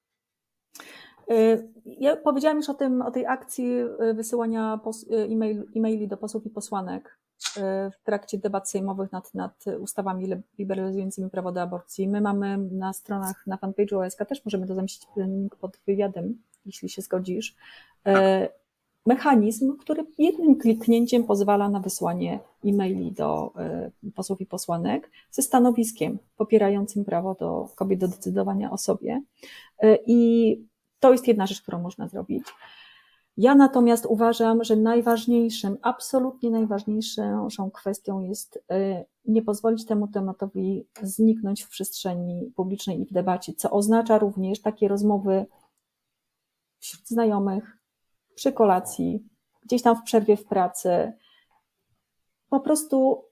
[1.31, 4.79] Y, ja powiedziałam już o, tym, o tej akcji y, wysyłania
[5.11, 7.17] y, e-mail, e-maili do posłów i posłanek
[7.91, 10.27] w trakcie debat sejmowych nad, nad ustawami
[10.59, 12.07] liberalizującymi prawo do aborcji.
[12.07, 16.89] My mamy na stronach, na fanpage'u OSK, też możemy to zamieścić link pod wywiadem, jeśli
[16.89, 17.55] się zgodzisz,
[18.03, 18.15] tak.
[19.05, 23.53] Mechanizm, który jednym kliknięciem pozwala na wysłanie e-maili do
[24.15, 29.21] posłów i posłanek ze stanowiskiem popierającym prawo do kobiet do decydowania o sobie.
[30.07, 30.61] I
[30.99, 32.43] to jest jedna rzecz, którą można zrobić.
[33.37, 41.63] Ja natomiast uważam, że najważniejszym, absolutnie najważniejszą kwestią jest y, nie pozwolić temu tematowi zniknąć
[41.63, 45.45] w przestrzeni publicznej i w debacie, co oznacza również takie rozmowy
[46.79, 47.77] wśród znajomych,
[48.35, 49.23] przy kolacji,
[49.63, 51.13] gdzieś tam w przerwie w pracy.
[52.49, 53.23] Po prostu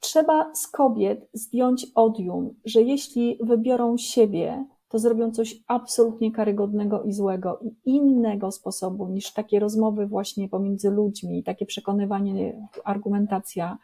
[0.00, 7.12] trzeba z kobiet zdjąć odium, że jeśli wybiorą siebie, to zrobią coś absolutnie karygodnego i
[7.12, 13.78] złego i innego sposobu niż takie rozmowy właśnie pomiędzy ludźmi, takie przekonywanie, argumentacja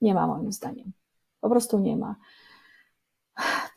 [0.00, 0.92] nie ma moim zdaniem.
[1.40, 2.16] Po prostu nie ma.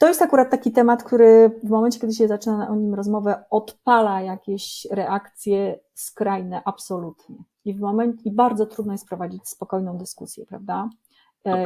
[0.04, 4.22] To jest akurat taki temat, który w momencie, kiedy się zaczyna o nim rozmowę, odpala
[4.22, 7.36] jakieś reakcje skrajne absolutnie.
[7.66, 10.89] I w moment, i bardzo trudno jest prowadzić spokojną dyskusję, prawda?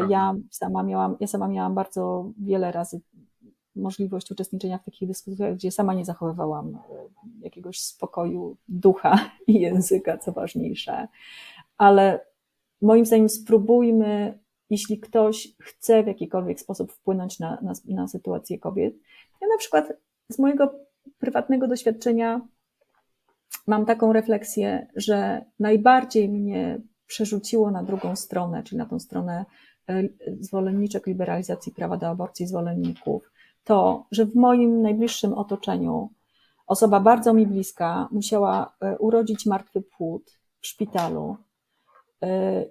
[0.10, 3.02] Ja sama miałam, ja sama miałam bardzo wiele razy
[3.76, 6.80] możliwość uczestniczenia w takich dyskusjach, gdzie sama nie zachowywałam e,
[7.42, 11.08] jakiegoś spokoju ducha i języka, co ważniejsze.
[11.78, 12.26] Ale
[12.82, 14.40] moim zdaniem spróbujmy,
[14.70, 18.96] jeśli ktoś chce w jakikolwiek sposób wpłynąć na, na, na sytuację kobiet.
[19.42, 19.94] Ja na przykład
[20.30, 20.80] z mojego
[21.20, 22.42] prywatnego doświadczenia
[23.68, 29.46] mam taką refleksję, że najbardziej mnie przerzuciło na drugą stronę, czyli na tą stronę
[29.90, 30.04] e,
[30.40, 33.32] zwolenniczek liberalizacji prawa do aborcji, zwolenników,
[33.64, 36.10] to, że w moim najbliższym otoczeniu
[36.68, 41.38] osoba bardzo mi bliska musiała e, urodzić martwy płód w szpitalu
[42.24, 42.66] e,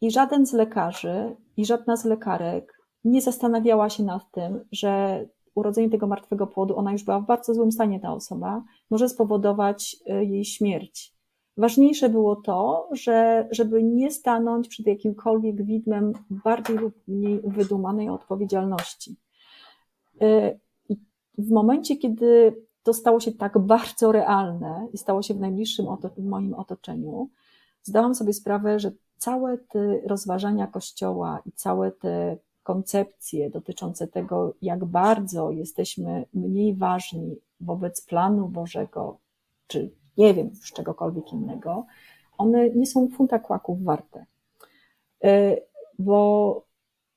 [0.00, 5.24] i żaden z lekarzy i żadna z lekarek nie zastanawiała się nad tym, że
[5.54, 9.96] urodzenie tego martwego płodu, ona już była w bardzo złym stanie, ta osoba, może spowodować
[10.06, 11.18] e, jej śmierć.
[11.56, 19.16] Ważniejsze było to, że żeby nie stanąć przed jakimkolwiek widmem bardziej lub mniej wydumanej odpowiedzialności.
[20.22, 20.96] Y, I
[21.38, 25.86] w momencie, kiedy to stało się tak bardzo realne i stało się w najbliższym
[26.16, 27.28] w moim otoczeniu,
[27.82, 34.84] zdałam sobie sprawę, że całe te rozważania Kościoła i całe te koncepcje dotyczące tego, jak
[34.84, 39.18] bardzo jesteśmy mniej ważni wobec planu Bożego,
[39.66, 41.86] czy nie wiem, z czegokolwiek innego,
[42.38, 44.24] one nie są funta kłaków warte.
[45.24, 45.62] Y,
[45.98, 46.64] bo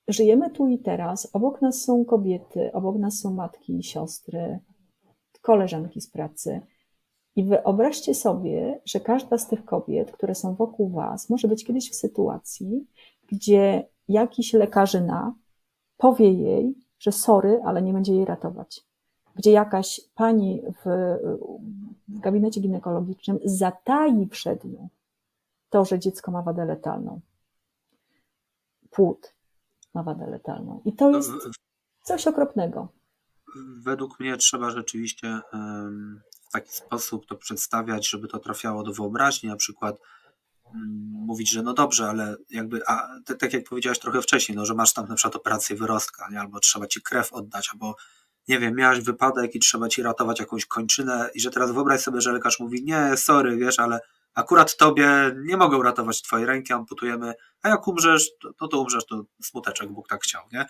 [0.07, 4.59] żyjemy tu i teraz, obok nas są kobiety, obok nas są matki i siostry,
[5.41, 6.61] koleżanki z pracy.
[7.35, 11.91] I wyobraźcie sobie, że każda z tych kobiet, które są wokół Was, może być kiedyś
[11.91, 12.87] w sytuacji,
[13.27, 15.35] gdzie jakiś lekarzyna
[15.97, 18.85] powie jej, że sorry, ale nie będzie jej ratować.
[19.35, 21.17] Gdzie jakaś pani w,
[22.07, 24.89] w gabinecie ginekologicznym zatai przed nią
[25.69, 27.19] to, że dziecko ma wadę letalną.
[28.89, 29.33] Płód,
[29.93, 30.81] ma wadę letalną.
[30.85, 31.31] I to jest
[32.03, 32.87] coś okropnego.
[33.83, 35.39] Według mnie trzeba rzeczywiście
[36.51, 39.95] w taki sposób to przedstawiać, żeby to trafiało do wyobraźni, na przykład
[40.75, 44.73] mm, mówić, że no dobrze, ale jakby, a tak jak powiedziałeś trochę wcześniej, no, że
[44.73, 46.39] masz tam na przykład operację wyrostka, nie?
[46.39, 47.95] albo trzeba ci krew oddać, albo
[48.47, 52.21] nie wiem, miałeś wypadek i trzeba ci ratować jakąś kończynę i że teraz wyobraź sobie,
[52.21, 53.99] że lekarz mówi, nie, sorry, wiesz, ale
[54.35, 59.05] akurat tobie nie mogą uratować twojej ręki, amputujemy, a jak umrzesz, to, no to umrzesz,
[59.05, 60.65] to smuteczek, Bóg tak chciał, nie?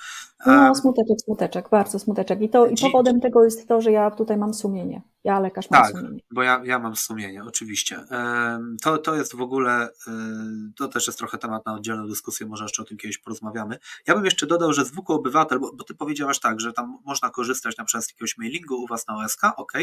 [0.45, 2.41] No, smuteczek, smuteczek, bardzo smuteczek.
[2.41, 5.01] I, to, i powodem tego jest to, że ja tutaj mam sumienie.
[5.24, 6.20] Ja lekarz mam tak, sumienie.
[6.32, 7.99] bo ja, ja mam sumienie, oczywiście.
[8.84, 9.89] To, to jest w ogóle,
[10.78, 13.78] to też jest trochę temat na oddzielną dyskusję, może jeszcze o tym kiedyś porozmawiamy.
[14.07, 17.30] Ja bym jeszcze dodał, że zwykły obywatel, bo, bo ty powiedziałaś tak, że tam można
[17.30, 19.74] korzystać na przykład z jakiegoś mailingu u was na OSK, ok,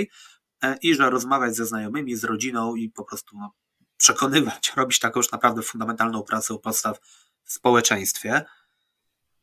[0.83, 3.53] i że rozmawiać ze znajomymi, z rodziną i po prostu no,
[3.97, 6.99] przekonywać, robić taką już naprawdę fundamentalną pracę u podstaw
[7.45, 8.45] w społeczeństwie,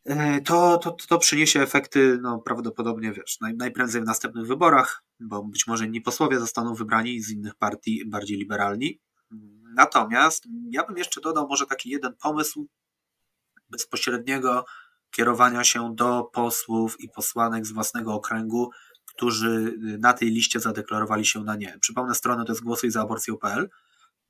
[0.06, 5.44] e, to, to, to przyniesie efekty no, prawdopodobnie wiesz, naj, najprędzej w następnych wyborach, bo
[5.44, 9.00] być może inni posłowie zostaną wybrani z innych partii bardziej liberalni.
[9.76, 12.68] Natomiast ja bym jeszcze dodał może taki jeden pomysł
[13.70, 14.66] bezpośredniego
[15.12, 18.72] kierowania się do posłów i posłanek z własnego okręgu,
[19.16, 21.78] którzy na tej liście zadeklarowali się na nie.
[21.80, 23.70] Przypomnę stronę to jest głosuj za aborcję.pl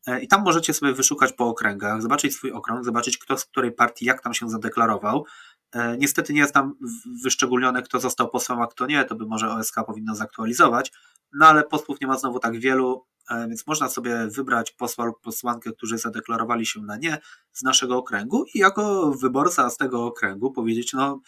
[0.05, 3.71] E, I tam możecie sobie wyszukać po okręgach, zobaczyć swój okrąg, zobaczyć kto z której
[3.71, 5.25] partii, jak tam się zadeklarował.
[5.71, 6.75] E, niestety nie jest tam
[7.23, 10.91] wyszczególnione, kto został posłem, a kto nie, to by może OSK powinno zaktualizować,
[11.33, 15.21] no ale posłów nie ma znowu tak wielu, e, więc można sobie wybrać posła lub
[15.21, 17.17] posłankę, którzy zadeklarowali się na nie
[17.53, 21.21] z naszego okręgu i jako wyborca z tego okręgu powiedzieć, no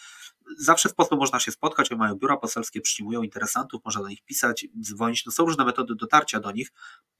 [0.58, 4.24] zawsze z posłem można się spotkać, oni mają biura poselskie, przyjmują interesantów, można do nich
[4.24, 6.72] pisać, dzwonić, no są różne metody dotarcia do nich.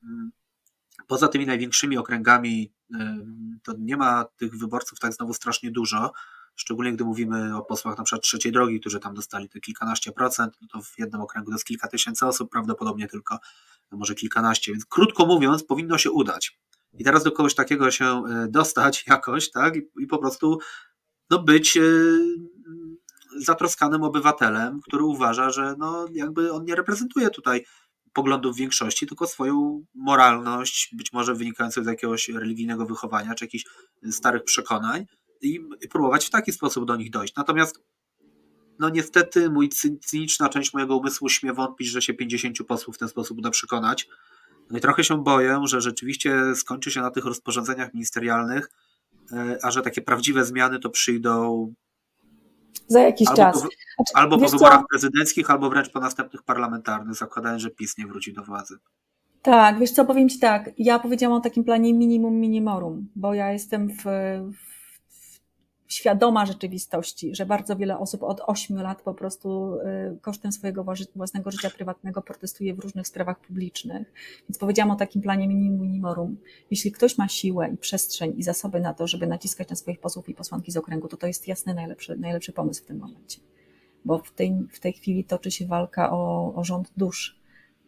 [0.03, 0.31] Mm,
[1.07, 2.73] poza tymi największymi okręgami
[3.63, 6.13] to nie ma tych wyborców tak znowu strasznie dużo,
[6.57, 10.57] szczególnie gdy mówimy o posłach na przykład trzeciej drogi, którzy tam dostali te kilkanaście procent,
[10.63, 13.39] no to w jednym okręgu to jest kilka tysięcy osób, prawdopodobnie tylko
[13.93, 16.59] może kilkanaście, więc krótko mówiąc powinno się udać.
[16.99, 20.59] I teraz do kogoś takiego się e, dostać jakoś, tak, i, i po prostu
[21.31, 21.81] no, być e,
[23.39, 27.65] zatroskanym obywatelem, który uważa, że no, jakby on nie reprezentuje tutaj
[28.13, 33.65] poglądów większości, tylko swoją moralność, być może wynikającą z jakiegoś religijnego wychowania, czy jakichś
[34.11, 35.07] starych przekonań
[35.43, 35.61] i
[35.91, 37.35] próbować w taki sposób do nich dojść.
[37.37, 37.81] Natomiast
[38.79, 39.69] no niestety mój
[40.05, 44.09] cyniczna część mojego umysłu śmie wątpić, że się 50 posłów w ten sposób uda przekonać.
[44.71, 48.71] No i trochę się boję, że rzeczywiście skończy się na tych rozporządzeniach ministerialnych,
[49.33, 51.75] e, a że takie prawdziwe zmiany to przyjdą
[52.87, 53.55] za jakiś albo czas.
[53.55, 54.87] Po, znaczy, albo po wyborach co?
[54.91, 58.79] prezydenckich, albo wręcz po następnych parlamentarnych, zakładając, że PiS nie wróci do władzy.
[59.43, 63.53] Tak, wiesz co, powiem Ci tak, ja powiedziałam o takim planie minimum minimorum, bo ja
[63.53, 64.03] jestem w,
[64.53, 64.78] w
[65.89, 70.85] świadoma rzeczywistości, że bardzo wiele osób od 8 lat po prostu y, kosztem swojego
[71.17, 74.13] własnego życia prywatnego protestuje w różnych sprawach publicznych.
[74.49, 76.37] Więc powiedziałam o takim planie minimorum.
[76.71, 80.29] Jeśli ktoś ma siłę i przestrzeń i zasoby na to, żeby naciskać na swoich posłów
[80.29, 83.41] i posłanki z okręgu, to to jest jasny najlepszy, najlepszy pomysł w tym momencie.
[84.05, 87.38] Bo w tej, w tej chwili toczy się walka o, o rząd dusz,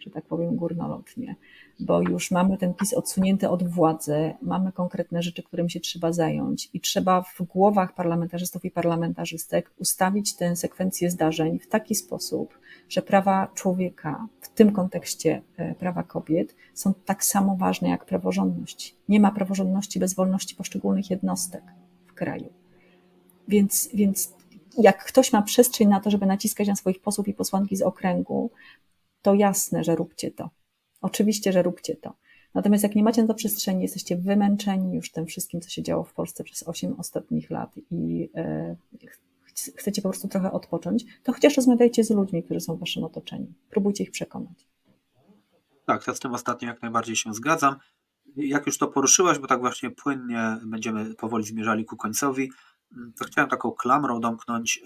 [0.00, 1.36] że tak powiem górnolotnie
[1.80, 6.70] bo już mamy ten PiS odsunięty od władzy, mamy konkretne rzeczy, którymi się trzeba zająć
[6.72, 13.02] i trzeba w głowach parlamentarzystów i parlamentarzystek ustawić tę sekwencję zdarzeń w taki sposób, że
[13.02, 18.96] prawa człowieka, w tym kontekście e, prawa kobiet, są tak samo ważne jak praworządność.
[19.08, 21.62] Nie ma praworządności bez wolności poszczególnych jednostek
[22.06, 22.52] w kraju.
[23.48, 24.32] Więc, więc
[24.78, 28.50] jak ktoś ma przestrzeń na to, żeby naciskać na swoich posłów i posłanki z okręgu,
[29.22, 30.50] to jasne, że róbcie to
[31.00, 32.16] Oczywiście, że róbcie to.
[32.54, 36.04] Natomiast jak nie macie na to przestrzeni, jesteście wymęczeni już tym wszystkim, co się działo
[36.04, 38.76] w Polsce przez 8 ostatnich lat i e,
[39.76, 43.46] chcecie po prostu trochę odpocząć, to chociaż rozmawiajcie z ludźmi, którzy są w waszym otoczeniu.
[43.70, 44.68] Próbujcie ich przekonać.
[45.86, 47.76] Tak, ja z tym ostatnim jak najbardziej się zgadzam.
[48.36, 52.50] Jak już to poruszyłaś, bo tak właśnie płynnie będziemy powoli zmierzali ku końcowi,
[53.18, 54.82] to chciałem taką klamrą domknąć,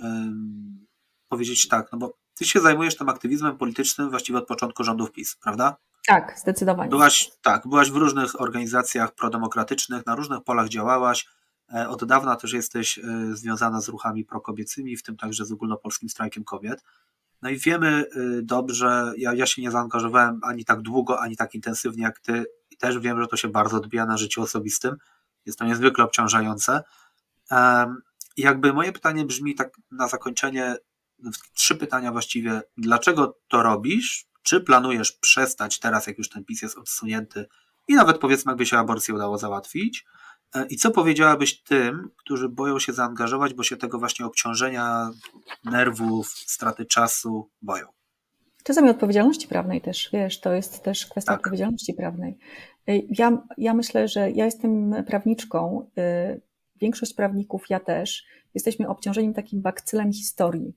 [1.28, 5.36] powiedzieć tak, no bo ty się zajmujesz tym aktywizmem politycznym właściwie od początku rządów PiS,
[5.36, 5.76] prawda?
[6.06, 6.90] Tak, zdecydowanie.
[6.90, 11.26] Byłaś, tak, byłaś w różnych organizacjach prodemokratycznych, na różnych polach działałaś.
[11.74, 16.08] E, od dawna też jesteś e, związana z ruchami prokobiecymi, w tym także z ogólnopolskim
[16.08, 16.82] strajkiem kobiet.
[17.42, 18.04] No i wiemy e,
[18.42, 22.44] dobrze, ja, ja się nie zaangażowałem ani tak długo, ani tak intensywnie jak ty.
[22.70, 24.96] I też wiem, że to się bardzo odbija na życiu osobistym.
[25.46, 26.82] Jest to niezwykle obciążające.
[28.36, 30.76] I jakby moje pytanie brzmi tak na zakończenie,
[31.54, 32.62] trzy pytania właściwie.
[32.76, 34.26] Dlaczego to robisz?
[34.42, 37.46] Czy planujesz przestać teraz, jak już ten PiS jest odsunięty
[37.88, 40.04] i nawet powiedzmy, jakby się aborcję udało załatwić?
[40.54, 45.10] E, I co powiedziałabyś tym, którzy boją się zaangażować, bo się tego właśnie obciążenia
[45.64, 47.86] nerwów, straty czasu boją?
[48.64, 51.40] Czasami odpowiedzialności prawnej też, wiesz, to jest też kwestia tak.
[51.40, 52.38] odpowiedzialności prawnej.
[53.18, 56.36] Ja, ja myślę, że ja jestem prawniczką, e,
[56.76, 60.74] większość prawników, ja też, jesteśmy obciążeni takim bakcylem historii.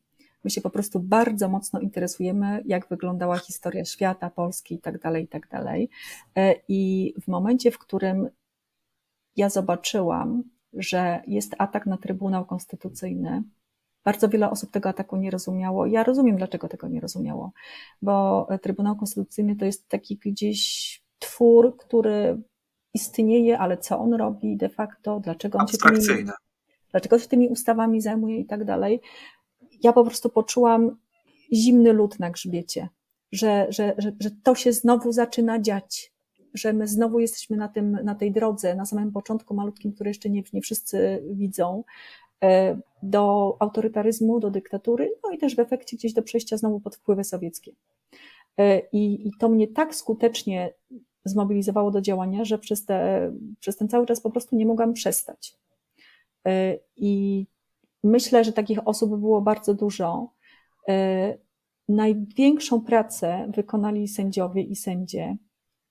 [0.48, 5.24] My się po prostu bardzo mocno interesujemy, jak wyglądała historia świata, Polski i tak dalej,
[5.24, 5.90] i tak dalej.
[6.36, 8.30] E, I w momencie, w którym
[9.36, 10.44] ja zobaczyłam,
[10.74, 13.44] że jest atak na Trybunał Konstytucyjny,
[14.06, 15.86] bardzo wiele osób tego ataku nie rozumiało.
[15.86, 17.52] Ja rozumiem, dlaczego tego nie rozumiało,
[18.02, 22.42] bo Trybunał Konstytucyjny to jest taki gdzieś twór, który
[22.94, 26.26] istnieje, ale co on robi de facto, dlaczego on się tymi,
[26.92, 29.02] dlaczego się tymi ustawami zajmuje i tak dalej
[29.84, 30.98] ja po prostu poczułam
[31.54, 32.90] zimny lód na grzbiecie,
[33.32, 36.14] że, że, że, że to się znowu zaczyna dziać,
[36.54, 40.30] że my znowu jesteśmy na, tym, na tej drodze, na samym początku malutkim, który jeszcze
[40.30, 41.84] nie, nie wszyscy widzą,
[42.44, 46.96] e, do autorytaryzmu, do dyktatury, no i też w efekcie gdzieś do przejścia znowu pod
[46.96, 47.72] wpływy sowieckie.
[48.58, 50.74] E, I, i to mnie tak skutecznie
[51.26, 55.58] zmobilizowało do działania, że przez, te, przez ten cały czas po prostu nie mogłam przestać.
[56.48, 57.46] E, I
[58.08, 60.34] Myślę, że takich osób było bardzo dużo.
[60.90, 61.38] E,
[61.90, 65.38] największą pracę wykonali sędziowie i sędzie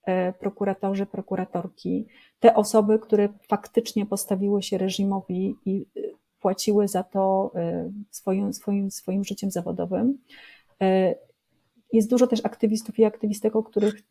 [0.03, 2.07] e, prokuratorzy, prokuratorki,
[2.39, 6.01] te osoby, które faktycznie postawiły się reżimowi i e,
[6.39, 7.51] płaciły za to
[8.11, 10.17] swoim, swoim, swoim życiem zawodowym.
[11.93, 14.01] Jest dużo też aktywistów i aktywistek, o których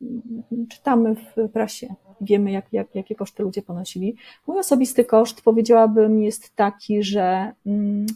[0.70, 1.94] czytamy w prasie.
[2.20, 4.16] Wiemy, jak, jak, jakie koszty ludzie ponosili.
[4.46, 8.06] Mój osobisty koszt, powiedziałabym, jest taki, że mm,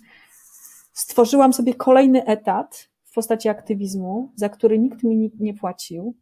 [0.92, 6.14] stworzyłam sobie kolejny etat w postaci aktywizmu, za który nikt mi nie płacił.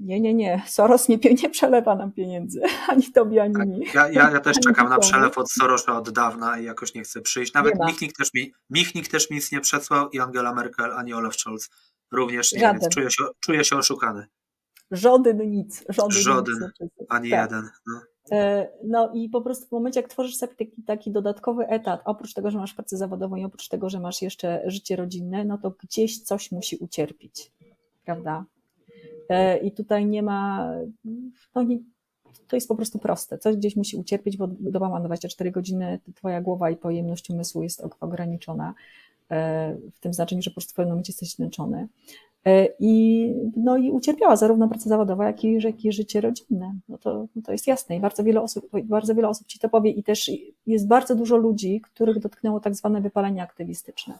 [0.00, 0.62] Nie, nie, nie.
[0.66, 3.86] Soros nie, nie przelewa nam pieniędzy, ani tobie, ani tak, mi.
[3.94, 7.20] Ja, ja, ja też czekam na przelew od Sorosa od dawna i jakoś nie chcę
[7.20, 7.54] przyjść.
[7.54, 11.34] Nawet Michnik też, mi, Michnik też mi nic nie przesłał i Angela Merkel, ani Olaf
[11.36, 11.70] Scholz
[12.14, 12.80] również nie, Żaden.
[12.80, 14.26] więc czuję się, czuję się oszukany.
[14.90, 15.84] Żaden nic.
[15.88, 16.92] Żaden, Żaden nic.
[17.08, 17.50] ani tak.
[17.50, 17.70] jeden.
[17.86, 18.00] No.
[18.32, 22.34] E, no i po prostu w momencie, jak tworzysz sobie taki, taki dodatkowy etat, oprócz
[22.34, 25.70] tego, że masz pracę zawodową i oprócz tego, że masz jeszcze życie rodzinne, no to
[25.70, 27.52] gdzieś coś musi ucierpieć,
[28.04, 28.44] prawda?
[29.28, 30.70] E, I tutaj nie ma,
[31.54, 31.78] no nie,
[32.48, 33.38] to jest po prostu proste.
[33.38, 37.82] Coś gdzieś musi ucierpieć, bo doba ma 24 godziny, twoja głowa i pojemność umysłu jest
[38.00, 38.74] ograniczona.
[39.30, 41.88] E, w tym znaczeniu, że po prostu w pewnym momencie jesteś zmęczony.
[42.44, 46.74] E, I, no i ucierpiała zarówno praca zawodowa, jak i, jak i życie rodzinne.
[46.88, 49.68] No to, no to jest jasne i bardzo wiele, osób, bardzo wiele osób ci to
[49.68, 50.30] powie i też
[50.66, 54.18] jest bardzo dużo ludzi, których dotknęło tak zwane wypalenie aktywistyczne,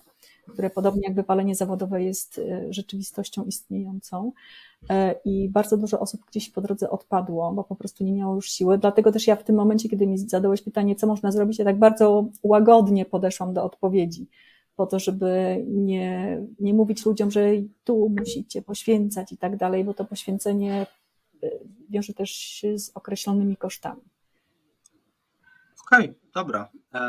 [0.49, 4.33] które podobnie jak wypalenie zawodowe jest e, rzeczywistością istniejącą
[5.25, 8.79] i bardzo dużo osób gdzieś po drodze odpadło, bo po prostu nie miało już siły.
[8.79, 11.79] Dlatego też ja w tym momencie, kiedy mi zadałeś pytanie, co można zrobić, ja tak
[11.79, 14.27] bardzo łagodnie podeszłam do odpowiedzi
[14.77, 17.51] po to, żeby nie, nie mówić ludziom, że
[17.85, 20.87] tu musicie poświęcać i tak dalej, bo to poświęcenie
[21.43, 21.51] e,
[21.91, 24.03] wiąże też się z określonymi kosztami.
[25.87, 26.69] Okej, okay, dobra.
[26.95, 27.01] E,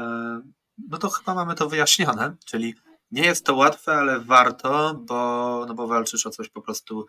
[0.90, 2.76] no to chyba mamy to wyjaśnione, czyli
[3.12, 7.06] nie jest to łatwe, ale warto, bo, no bo walczysz o coś po prostu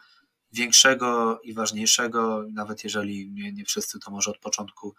[0.53, 4.95] większego i ważniejszego, nawet jeżeli nie, nie wszyscy to może od początku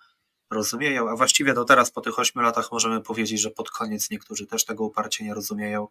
[0.50, 4.46] rozumieją, a właściwie do teraz po tych ośmiu latach możemy powiedzieć, że pod koniec niektórzy
[4.48, 5.88] też tego uparcie nie rozumieją,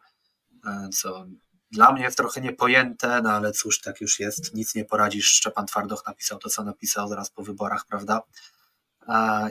[0.67, 1.27] e, co
[1.71, 5.27] dla mnie jest trochę niepojęte, no ale cóż, tak już jest, nic nie poradzisz.
[5.27, 8.23] Szczepan Twardoch napisał to, co napisał zaraz po wyborach, prawda?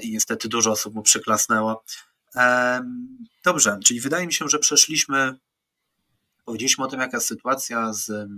[0.01, 1.83] I niestety dużo osób mu przyklasnęło.
[3.43, 5.35] Dobrze, czyli wydaje mi się, że przeszliśmy,
[6.45, 8.29] powiedzieliśmy o tym, jaka jest sytuacja z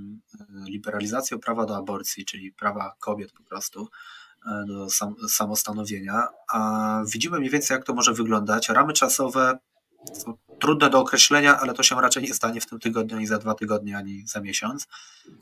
[0.68, 3.90] liberalizacją prawa do aborcji, czyli prawa kobiet po prostu.
[4.48, 8.70] E, do sam, samostanowienia, a widzimy mniej więcej, jak to może wyglądać.
[8.70, 9.58] Ramy czasowe
[10.14, 13.38] są trudne do określenia, ale to się raczej nie stanie w tym tygodniu, ani za
[13.38, 14.88] dwa tygodnie, ani za miesiąc.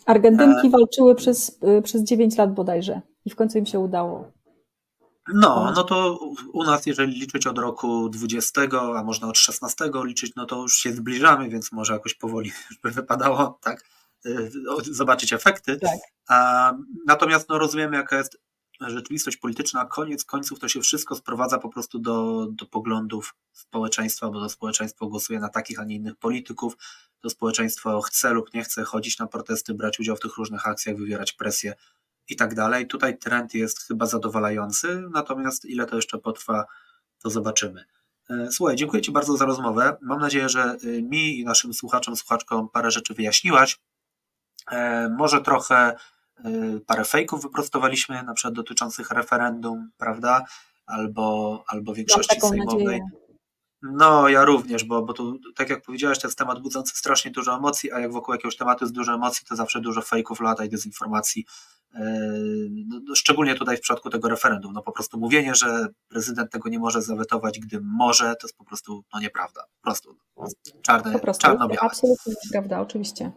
[0.06, 0.69] Argentynki e...
[0.69, 4.32] walczyły przez, e, przez 9 lat bodajże i w końcu im się udało.
[5.34, 6.19] No, no to
[6.53, 8.61] u nas, jeżeli liczyć od roku 20,
[8.98, 12.52] a można od 16 liczyć, no to już się zbliżamy, więc może jakoś powoli
[12.84, 13.84] by wypadało tak
[14.26, 14.30] e,
[14.82, 15.77] zobaczyć efekty.
[15.77, 15.99] Tak.
[16.30, 16.73] A,
[17.07, 18.45] natomiast no, rozumiemy, jaka jest
[18.81, 24.39] rzeczywistość polityczna, koniec końców to się wszystko sprowadza po prostu do, do poglądów społeczeństwa, bo
[24.39, 26.77] to społeczeństwo głosuje na takich, a nie innych polityków,
[27.22, 30.97] to społeczeństwo chce lub nie chce chodzić na protesty, brać udział w tych różnych akcjach,
[30.97, 31.73] wywierać presję
[32.30, 32.88] i tak dalej.
[32.88, 36.65] Tutaj trend jest chyba zadowalający, natomiast ile to jeszcze potrwa,
[37.23, 37.85] to zobaczymy.
[38.30, 39.97] E, słuchaj, dziękuję Ci bardzo za rozmowę.
[40.02, 43.80] Mam nadzieję, że y, mi i naszym słuchaczom, słuchaczkom parę rzeczy wyjaśniłaś.
[44.72, 45.95] E, może trochę
[46.86, 50.45] parę fejków wyprostowaliśmy, na przykład dotyczących referendum, prawda?
[50.86, 52.86] Albo, albo większości sejmowej.
[52.86, 53.26] Nadzieję.
[53.82, 57.56] No, ja również, bo, bo tu, tak jak powiedziałeś, to jest temat budzący strasznie dużo
[57.56, 60.70] emocji, a jak wokół jakiegoś tematu jest dużo emocji, to zawsze dużo fejków lata i
[60.70, 61.45] dezinformacji.
[61.95, 61.99] Y,
[62.88, 64.74] no, no, szczególnie tutaj w przypadku tego referendum.
[64.74, 68.66] No po prostu mówienie, że prezydent tego nie może zawetować, gdy może, to jest po
[68.66, 69.62] prostu no, nieprawda.
[69.62, 70.18] Po prostu
[70.82, 71.82] czarne, po prostu, czarno-białe.
[71.82, 73.32] Absolutnie nieprawda, oczywiście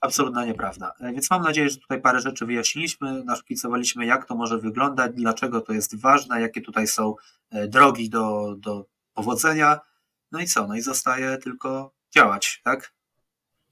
[0.00, 0.92] absolutna nieprawda.
[1.00, 5.60] E, więc mam nadzieję, że tutaj parę rzeczy wyjaśniliśmy, naszkicowaliśmy, jak to może wyglądać, dlaczego
[5.60, 7.14] to jest ważne, jakie tutaj są
[7.50, 9.80] e, drogi do, do powodzenia.
[10.32, 10.66] No i co?
[10.66, 12.94] No i zostaje tylko działać, tak?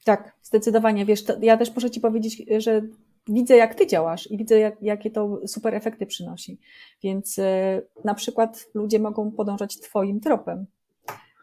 [0.04, 1.06] Tak, zdecydowanie.
[1.06, 2.82] Wiesz, ja też muszę Ci powiedzieć, że
[3.28, 6.58] widzę, jak Ty działasz i widzę, jak, jakie to super efekty przynosi.
[7.02, 10.66] Więc e, na przykład ludzie mogą podążać Twoim tropem,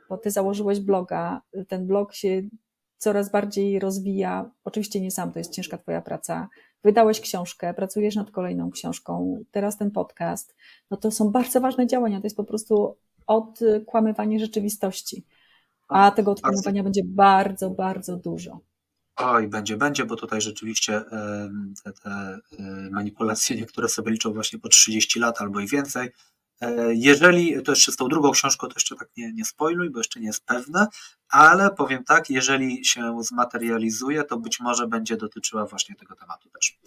[0.10, 2.42] bo Ty założyłeś bloga, ten blog się
[3.06, 4.52] coraz bardziej rozwija.
[4.64, 6.50] Oczywiście nie sam, to jest ciężka Twoja praca.
[6.84, 10.56] Wydałeś książkę, pracujesz nad kolejną książką, teraz ten podcast.
[10.92, 12.22] No to są bardzo ważne działania.
[12.22, 15.26] To jest po prostu odkłamywanie rzeczywistości.
[15.88, 18.60] A tego odkłamywania będzie bardzo, bardzo dużo.
[19.16, 21.02] Oj, będzie, będzie, bo tutaj rzeczywiście
[21.84, 22.40] te, te
[22.92, 26.10] manipulacje niektóre sobie liczą właśnie po 30 lat albo i więcej.
[26.62, 30.00] E, jeżeli, to jeszcze z tą drugą książką, to jeszcze tak nie, nie spoiluj, bo
[30.00, 30.88] jeszcze nie jest pewne,
[31.30, 36.80] ale powiem tak, jeżeli się zmaterializuje, to być może będzie dotyczyła właśnie tego tematu też.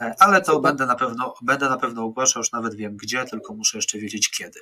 [0.00, 3.54] E, ale to będę na, pewno, będę na pewno ogłaszał, już nawet wiem gdzie, tylko
[3.54, 4.60] muszę jeszcze wiedzieć kiedy.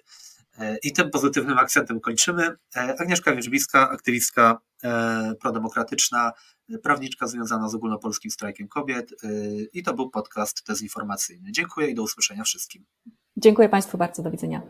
[0.58, 2.56] E, I tym pozytywnym akcentem kończymy.
[2.74, 4.58] Agnieszka Wierzbiska, aktywistka
[5.40, 6.32] prodemokratyczna,
[6.82, 9.14] prawniczka związana z ogólnopolskim strajkiem kobiet
[9.72, 11.52] i to był podcast dezinformacyjny.
[11.52, 12.84] Dziękuję i do usłyszenia wszystkim.
[13.40, 14.62] Dziękuję Państwu bardzo, do widzenia.